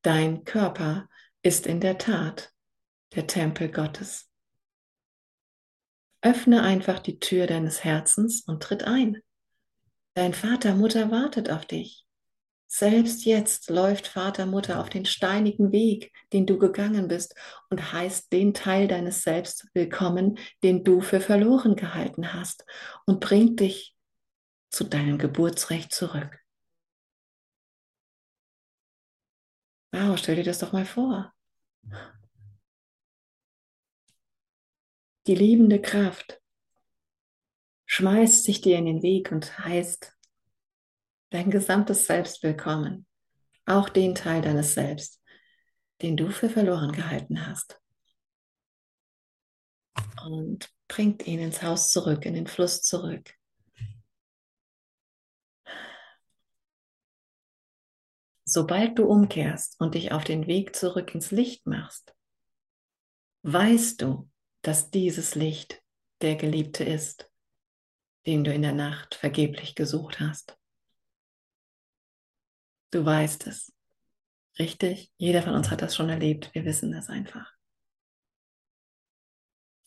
Dein 0.00 0.44
Körper 0.44 1.10
ist 1.42 1.66
in 1.66 1.78
der 1.78 1.98
Tat 1.98 2.50
der 3.14 3.26
Tempel 3.26 3.70
Gottes. 3.70 4.30
Öffne 6.22 6.62
einfach 6.62 7.00
die 7.00 7.18
Tür 7.20 7.46
deines 7.46 7.84
Herzens 7.84 8.40
und 8.46 8.62
tritt 8.62 8.84
ein. 8.84 9.22
Dein 10.14 10.32
Vater, 10.32 10.74
Mutter 10.74 11.10
wartet 11.10 11.50
auf 11.50 11.66
dich. 11.66 12.06
Selbst 12.70 13.24
jetzt 13.24 13.70
läuft 13.70 14.06
Vater, 14.06 14.44
Mutter 14.44 14.78
auf 14.78 14.90
den 14.90 15.06
steinigen 15.06 15.72
Weg, 15.72 16.12
den 16.34 16.44
du 16.44 16.58
gegangen 16.58 17.08
bist 17.08 17.34
und 17.70 17.94
heißt 17.94 18.30
den 18.30 18.52
Teil 18.52 18.86
deines 18.88 19.22
Selbst 19.22 19.66
willkommen, 19.72 20.38
den 20.62 20.84
du 20.84 21.00
für 21.00 21.20
verloren 21.20 21.76
gehalten 21.76 22.34
hast 22.34 22.66
und 23.06 23.20
bringt 23.20 23.60
dich 23.60 23.96
zu 24.68 24.84
deinem 24.84 25.16
Geburtsrecht 25.16 25.94
zurück. 25.94 26.38
Wow, 29.92 30.18
stell 30.18 30.36
dir 30.36 30.44
das 30.44 30.58
doch 30.58 30.72
mal 30.72 30.84
vor. 30.84 31.32
Die 35.26 35.34
liebende 35.34 35.80
Kraft 35.80 36.42
schmeißt 37.86 38.44
sich 38.44 38.60
dir 38.60 38.76
in 38.76 38.84
den 38.84 39.02
Weg 39.02 39.32
und 39.32 39.58
heißt 39.58 40.17
dein 41.30 41.50
gesamtes 41.50 42.06
Selbst 42.06 42.42
willkommen, 42.42 43.06
auch 43.66 43.88
den 43.88 44.14
Teil 44.14 44.40
deines 44.40 44.74
Selbst, 44.74 45.22
den 46.00 46.16
du 46.16 46.30
für 46.30 46.48
verloren 46.48 46.92
gehalten 46.92 47.46
hast. 47.46 47.80
Und 50.24 50.70
bringt 50.88 51.26
ihn 51.26 51.40
ins 51.40 51.62
Haus 51.62 51.90
zurück, 51.90 52.24
in 52.24 52.34
den 52.34 52.46
Fluss 52.46 52.82
zurück. 52.82 53.34
Sobald 58.44 58.98
du 58.98 59.04
umkehrst 59.04 59.78
und 59.78 59.94
dich 59.94 60.12
auf 60.12 60.24
den 60.24 60.46
Weg 60.46 60.74
zurück 60.74 61.14
ins 61.14 61.30
Licht 61.30 61.66
machst, 61.66 62.14
weißt 63.42 64.00
du, 64.00 64.30
dass 64.62 64.90
dieses 64.90 65.34
Licht 65.34 65.82
der 66.22 66.36
Geliebte 66.36 66.84
ist, 66.84 67.30
den 68.26 68.44
du 68.44 68.52
in 68.52 68.62
der 68.62 68.72
Nacht 68.72 69.14
vergeblich 69.14 69.74
gesucht 69.74 70.20
hast. 70.20 70.57
Du 72.90 73.04
weißt 73.04 73.46
es. 73.46 73.72
Richtig? 74.58 75.12
Jeder 75.18 75.42
von 75.42 75.54
uns 75.54 75.70
hat 75.70 75.82
das 75.82 75.94
schon 75.94 76.08
erlebt. 76.08 76.50
Wir 76.54 76.64
wissen 76.64 76.92
das 76.92 77.08
einfach. 77.08 77.52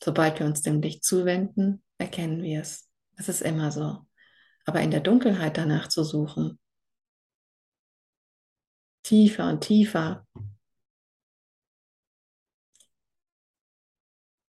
Sobald 0.03 0.39
wir 0.39 0.45
uns 0.45 0.61
dem 0.61 0.81
Licht 0.81 1.03
zuwenden, 1.03 1.83
erkennen 1.97 2.41
wir 2.41 2.61
es. 2.61 2.89
Es 3.17 3.29
ist 3.29 3.41
immer 3.41 3.71
so. 3.71 4.07
Aber 4.65 4.81
in 4.81 4.91
der 4.91 4.99
Dunkelheit 4.99 5.57
danach 5.57 5.87
zu 5.89 6.03
suchen, 6.03 6.59
tiefer 9.03 9.49
und 9.49 9.61
tiefer, 9.61 10.27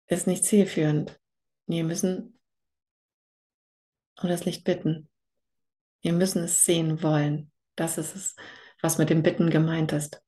ist 0.06 0.26
nicht 0.26 0.44
zielführend. 0.44 1.18
Wir 1.66 1.84
müssen 1.84 2.38
um 4.20 4.28
das 4.28 4.44
Licht 4.44 4.64
bitten. 4.64 5.08
Wir 6.00 6.12
müssen 6.12 6.44
es 6.44 6.64
sehen 6.64 7.02
wollen. 7.02 7.51
Das 7.82 7.98
ist 7.98 8.14
es, 8.14 8.36
was 8.80 8.98
mit 8.98 9.10
dem 9.10 9.24
Bitten 9.24 9.50
gemeint 9.50 9.90
ist. 9.90 10.22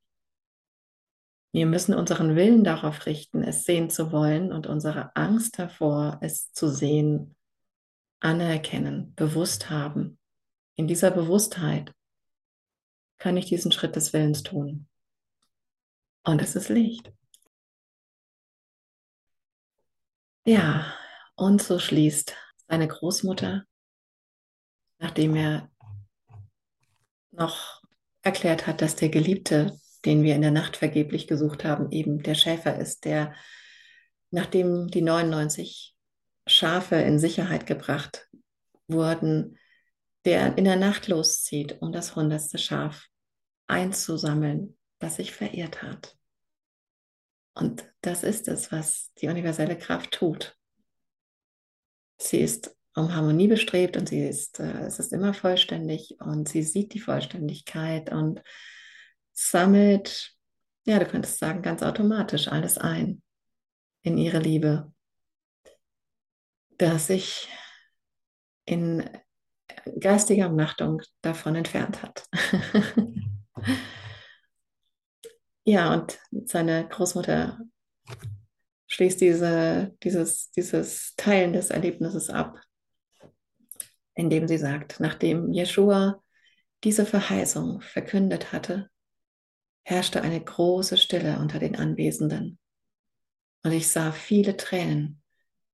Wir 1.53 1.67
müssen 1.67 1.95
unseren 1.95 2.35
Willen 2.35 2.65
darauf 2.65 3.07
richten, 3.07 3.45
es 3.45 3.63
sehen 3.63 3.91
zu 3.91 4.11
wollen 4.11 4.53
und 4.53 4.67
unsere 4.67 5.15
Angst 5.15 5.57
davor, 5.57 6.19
es 6.21 6.53
zu 6.53 6.69
sehen, 6.69 7.37
anerkennen, 8.19 9.15
bewusst 9.15 9.71
haben. 9.71 10.19
In 10.75 10.89
dieser 10.89 11.13
Bewusstheit 11.13 11.95
kann 13.19 13.37
ich 13.37 13.47
diesen 13.47 13.71
Schritt 13.71 13.95
des 13.95 14.13
Willens 14.13 14.43
tun. 14.43 14.89
Und 16.25 16.43
es 16.43 16.57
ist 16.57 16.71
Licht. 16.71 17.13
Ja, 20.45 20.93
und 21.37 21.63
so 21.63 21.79
schließt 21.79 22.35
seine 22.67 22.89
Großmutter, 22.89 23.65
nachdem 24.99 25.37
er 25.37 25.71
noch 27.37 27.83
erklärt 28.23 28.67
hat, 28.67 28.81
dass 28.81 28.97
der 28.97 29.09
Geliebte, 29.09 29.79
den 30.05 30.23
wir 30.23 30.35
in 30.35 30.43
der 30.43 30.51
Nacht 30.51 30.77
vergeblich 30.77 31.27
gesucht 31.27 31.65
haben, 31.65 31.91
eben 31.91 32.23
der 32.23 32.35
Schäfer 32.35 32.79
ist, 32.79 33.05
der, 33.05 33.35
nachdem 34.31 34.89
die 34.89 35.03
99 35.03 35.95
Schafe 36.47 36.97
in 36.97 37.19
Sicherheit 37.19 37.67
gebracht 37.67 38.29
wurden, 38.87 39.59
der 40.25 40.57
in 40.59 40.65
der 40.65 40.77
Nacht 40.77 41.09
loszieht, 41.09 41.81
um 41.81 41.93
das 41.93 42.17
hundertste 42.17 42.59
Schaf 42.59 43.09
einzusammeln, 43.67 44.77
das 44.99 45.17
sich 45.17 45.33
verirrt 45.33 45.83
hat. 45.83 46.17
Und 47.55 47.89
das 48.01 48.23
ist 48.23 48.49
es, 48.49 48.73
was 48.73 49.13
die 49.21 49.29
universelle 49.29 49.79
Kraft 49.79 50.13
tut. 50.13 50.57
Sie 52.17 52.41
ist 52.41 52.77
um 52.95 53.15
Harmonie 53.15 53.49
bestrebt 53.49 53.97
und 53.97 54.09
sie 54.09 54.27
ist, 54.27 54.61
äh, 54.61 54.87
es 54.87 54.99
ist 54.99 55.13
immer 55.13 55.35
vollständig 55.35 56.17
und 56.21 56.49
sie 56.49 56.63
sieht 56.63 56.95
die 56.95 57.01
Vollständigkeit 57.01 58.13
und 58.13 58.43
sammelt, 59.33 60.33
ja, 60.85 60.99
du 60.99 61.07
könntest 61.07 61.39
sagen, 61.39 61.63
ganz 61.63 61.83
automatisch 61.83 62.49
alles 62.49 62.79
ein 62.79 63.23
in 64.03 64.17
ihre 64.17 64.39
Liebe, 64.39 64.93
das 66.79 67.09
sich 67.09 67.49
in 68.65 69.09
geistiger 69.99 70.49
Umnachtung 70.49 71.03
davon 71.21 71.57
entfernt 71.57 72.03
hat. 72.03 72.29
ja, 75.65 75.93
und 75.93 76.19
seine 76.47 76.87
Großmutter 76.89 77.59
schließt 78.87 79.21
diese, 79.21 79.97
dieses, 80.03 80.51
dieses 80.51 81.15
Teilen 81.17 81.53
des 81.53 81.71
Erlebnisses 81.71 82.31
ab 82.31 82.61
indem 84.15 84.49
sie 84.49 84.59
sagt, 84.59 85.01
nachdem 85.01 85.53
Jeshua 85.53 86.23
diese 86.85 87.07
Verheißung 87.07 87.81
verkündet 87.81 88.53
hatte, 88.53 88.91
herrschte 89.83 90.23
eine 90.23 90.43
große 90.43 90.97
Stille 90.97 91.39
unter 91.39 91.59
den 91.59 91.77
Anwesenden. 91.77 92.59
Und 93.63 93.73
ich 93.73 93.89
sah 93.89 94.13
viele 94.13 94.57
Tränen 94.57 95.23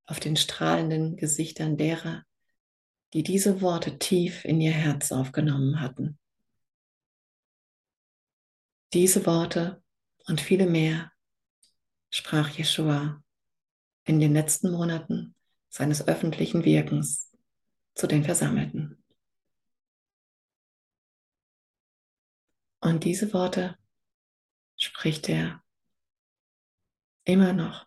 auf 0.06 0.20
den 0.20 0.36
strahlenden 0.36 1.16
Gesichtern 1.16 1.76
derer, 1.76 2.24
die 3.12 3.22
diese 3.22 3.60
Worte 3.60 3.98
tief 3.98 4.44
in 4.44 4.60
ihr 4.60 4.72
Herz 4.72 5.12
aufgenommen 5.12 5.80
hatten. 5.80 6.18
Diese 8.92 9.24
Worte 9.26 9.82
und 10.26 10.40
viele 10.40 10.66
mehr 10.66 11.12
sprach 12.10 12.50
Jeshua 12.50 13.22
in 14.04 14.18
den 14.18 14.32
letzten 14.32 14.72
Monaten 14.72 15.34
seines 15.68 16.06
öffentlichen 16.08 16.64
Wirkens 16.64 17.29
zu 17.94 18.06
den 18.06 18.24
Versammelten. 18.24 19.02
Und 22.80 23.04
diese 23.04 23.32
Worte 23.32 23.78
spricht 24.76 25.28
er 25.28 25.62
immer 27.24 27.52
noch, 27.52 27.86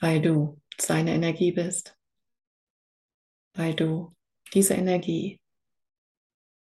weil 0.00 0.22
du 0.22 0.60
seine 0.80 1.14
Energie 1.14 1.52
bist, 1.52 1.96
weil 3.52 3.74
du 3.74 4.16
diese 4.54 4.74
Energie 4.74 5.40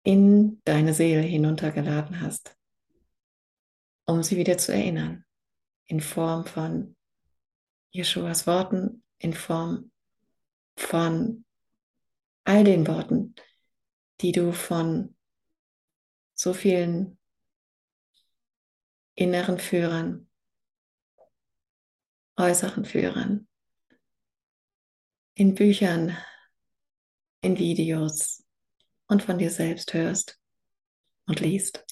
in 0.04 0.60
deine 0.64 0.94
Seele 0.94 1.22
hinuntergeladen 1.22 2.20
hast, 2.20 2.56
um 4.04 4.22
sie 4.22 4.36
wieder 4.36 4.58
zu 4.58 4.72
erinnern, 4.72 5.24
in 5.86 6.00
Form 6.00 6.44
von 6.46 6.96
Jeschuas 7.90 8.46
Worten 8.46 9.01
in 9.22 9.34
Form 9.34 9.92
von 10.76 11.44
all 12.44 12.64
den 12.64 12.86
Worten, 12.88 13.34
die 14.20 14.32
du 14.32 14.52
von 14.52 15.16
so 16.34 16.52
vielen 16.52 17.18
inneren 19.14 19.58
Führern, 19.58 20.28
äußeren 22.36 22.84
Führern, 22.84 23.46
in 25.34 25.54
Büchern, 25.54 26.16
in 27.42 27.58
Videos 27.58 28.44
und 29.06 29.22
von 29.22 29.38
dir 29.38 29.50
selbst 29.50 29.94
hörst 29.94 30.40
und 31.26 31.38
liest. 31.38 31.84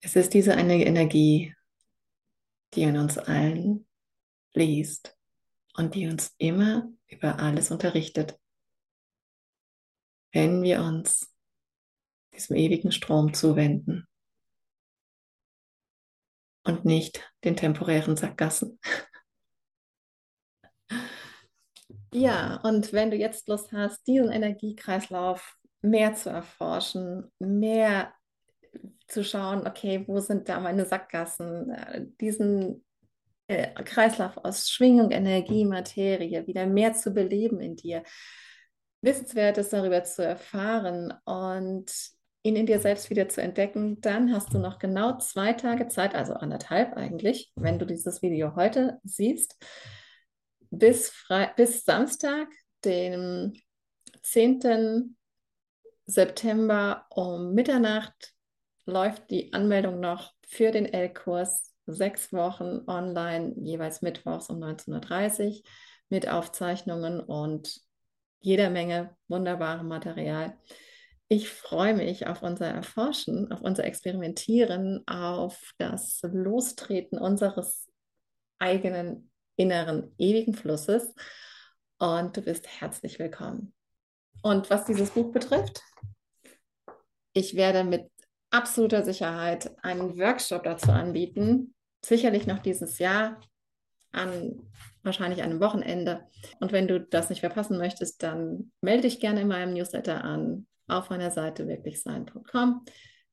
Es 0.00 0.16
ist 0.16 0.32
diese 0.32 0.54
eine 0.54 0.82
Energie, 0.82 1.54
die 2.72 2.84
in 2.84 2.96
uns 2.96 3.18
allen 3.18 3.86
liest 4.54 5.16
und 5.76 5.94
die 5.94 6.06
uns 6.06 6.34
immer 6.38 6.90
über 7.08 7.38
alles 7.38 7.70
unterrichtet. 7.70 8.38
Wenn 10.32 10.62
wir 10.62 10.82
uns 10.82 11.32
diesem 12.34 12.56
ewigen 12.56 12.92
Strom 12.92 13.34
zuwenden 13.34 14.06
und 16.64 16.84
nicht 16.84 17.32
den 17.44 17.56
temporären 17.56 18.16
Sackgassen. 18.16 18.78
Ja, 22.12 22.56
und 22.64 22.92
wenn 22.92 23.12
du 23.12 23.16
jetzt 23.16 23.46
Lust 23.46 23.70
hast, 23.70 24.04
diesen 24.08 24.32
Energiekreislauf 24.32 25.56
mehr 25.80 26.12
zu 26.14 26.28
erforschen, 26.28 27.30
mehr 27.38 28.12
zu 29.06 29.22
schauen, 29.22 29.64
okay, 29.64 30.04
wo 30.08 30.18
sind 30.18 30.48
da 30.48 30.58
meine 30.58 30.86
Sackgassen, 30.86 31.70
äh, 31.70 32.06
diesen 32.20 32.84
Kreislauf 33.84 34.36
aus 34.38 34.70
Schwingung, 34.70 35.10
Energie, 35.10 35.64
Materie 35.64 36.46
wieder 36.46 36.66
mehr 36.66 36.94
zu 36.94 37.12
beleben 37.12 37.60
in 37.60 37.76
dir, 37.76 38.02
Wissenswertes 39.02 39.70
darüber 39.70 40.04
zu 40.04 40.24
erfahren 40.24 41.14
und 41.24 41.90
ihn 42.42 42.56
in 42.56 42.66
dir 42.66 42.80
selbst 42.80 43.10
wieder 43.10 43.28
zu 43.28 43.42
entdecken, 43.42 44.00
dann 44.00 44.32
hast 44.32 44.54
du 44.54 44.58
noch 44.58 44.78
genau 44.78 45.18
zwei 45.18 45.52
Tage 45.52 45.88
Zeit, 45.88 46.14
also 46.14 46.34
anderthalb 46.34 46.96
eigentlich, 46.96 47.52
wenn 47.56 47.78
du 47.78 47.86
dieses 47.86 48.22
Video 48.22 48.56
heute 48.56 48.98
siehst, 49.04 49.56
bis, 50.70 51.10
Fre 51.10 51.50
bis 51.56 51.84
Samstag, 51.84 52.48
dem 52.84 53.52
10. 54.22 55.16
September 56.06 57.06
um 57.10 57.52
Mitternacht 57.52 58.32
läuft 58.86 59.30
die 59.30 59.52
Anmeldung 59.52 60.00
noch 60.00 60.32
für 60.46 60.70
den 60.70 60.86
L-Kurs. 60.86 61.69
Sechs 61.92 62.32
Wochen 62.32 62.82
online, 62.86 63.54
jeweils 63.56 64.02
mittwochs 64.02 64.48
um 64.50 64.58
19.30 64.62 65.48
Uhr 65.48 65.62
mit 66.08 66.28
Aufzeichnungen 66.28 67.20
und 67.20 67.80
jeder 68.40 68.70
Menge 68.70 69.16
wunderbarem 69.28 69.88
Material. 69.88 70.58
Ich 71.28 71.48
freue 71.48 71.94
mich 71.94 72.26
auf 72.26 72.42
unser 72.42 72.66
Erforschen, 72.66 73.52
auf 73.52 73.60
unser 73.60 73.84
Experimentieren, 73.84 75.06
auf 75.06 75.72
das 75.78 76.20
Lostreten 76.22 77.18
unseres 77.18 77.88
eigenen 78.58 79.30
inneren 79.56 80.14
ewigen 80.18 80.54
Flusses. 80.54 81.14
Und 81.98 82.36
du 82.36 82.42
bist 82.42 82.66
herzlich 82.80 83.18
willkommen. 83.18 83.74
Und 84.42 84.70
was 84.70 84.86
dieses 84.86 85.10
Buch 85.10 85.30
betrifft, 85.32 85.82
ich 87.32 87.54
werde 87.54 87.84
mit 87.84 88.10
absoluter 88.50 89.04
Sicherheit 89.04 89.70
einen 89.84 90.18
Workshop 90.18 90.64
dazu 90.64 90.90
anbieten, 90.90 91.74
sicherlich 92.04 92.46
noch 92.46 92.58
dieses 92.58 92.98
Jahr 92.98 93.40
an 94.12 94.70
wahrscheinlich 95.02 95.42
einem 95.42 95.60
Wochenende. 95.60 96.26
Und 96.60 96.72
wenn 96.72 96.88
du 96.88 97.00
das 97.00 97.30
nicht 97.30 97.40
verpassen 97.40 97.78
möchtest, 97.78 98.22
dann 98.22 98.72
melde 98.80 99.02
dich 99.02 99.20
gerne 99.20 99.42
in 99.42 99.48
meinem 99.48 99.74
Newsletter 99.74 100.24
an 100.24 100.66
auf 100.88 101.10
meiner 101.10 101.30
Seite 101.30 101.68
wirklichsein.com. 101.68 102.84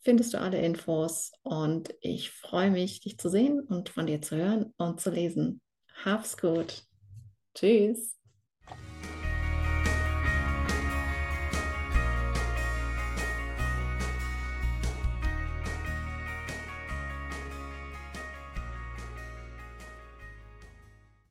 Findest 0.02 0.34
du 0.34 0.40
alle 0.40 0.62
Infos 0.62 1.32
und 1.42 1.94
ich 2.02 2.32
freue 2.32 2.72
mich, 2.72 3.02
dich 3.02 3.18
zu 3.18 3.30
sehen 3.30 3.60
und 3.60 3.90
von 3.90 4.06
dir 4.06 4.22
zu 4.22 4.38
hören 4.38 4.74
und 4.78 5.02
zu 5.02 5.10
lesen. 5.10 5.62
Hab's 6.06 6.38
gut. 6.38 6.84
Tschüss. 7.56 8.17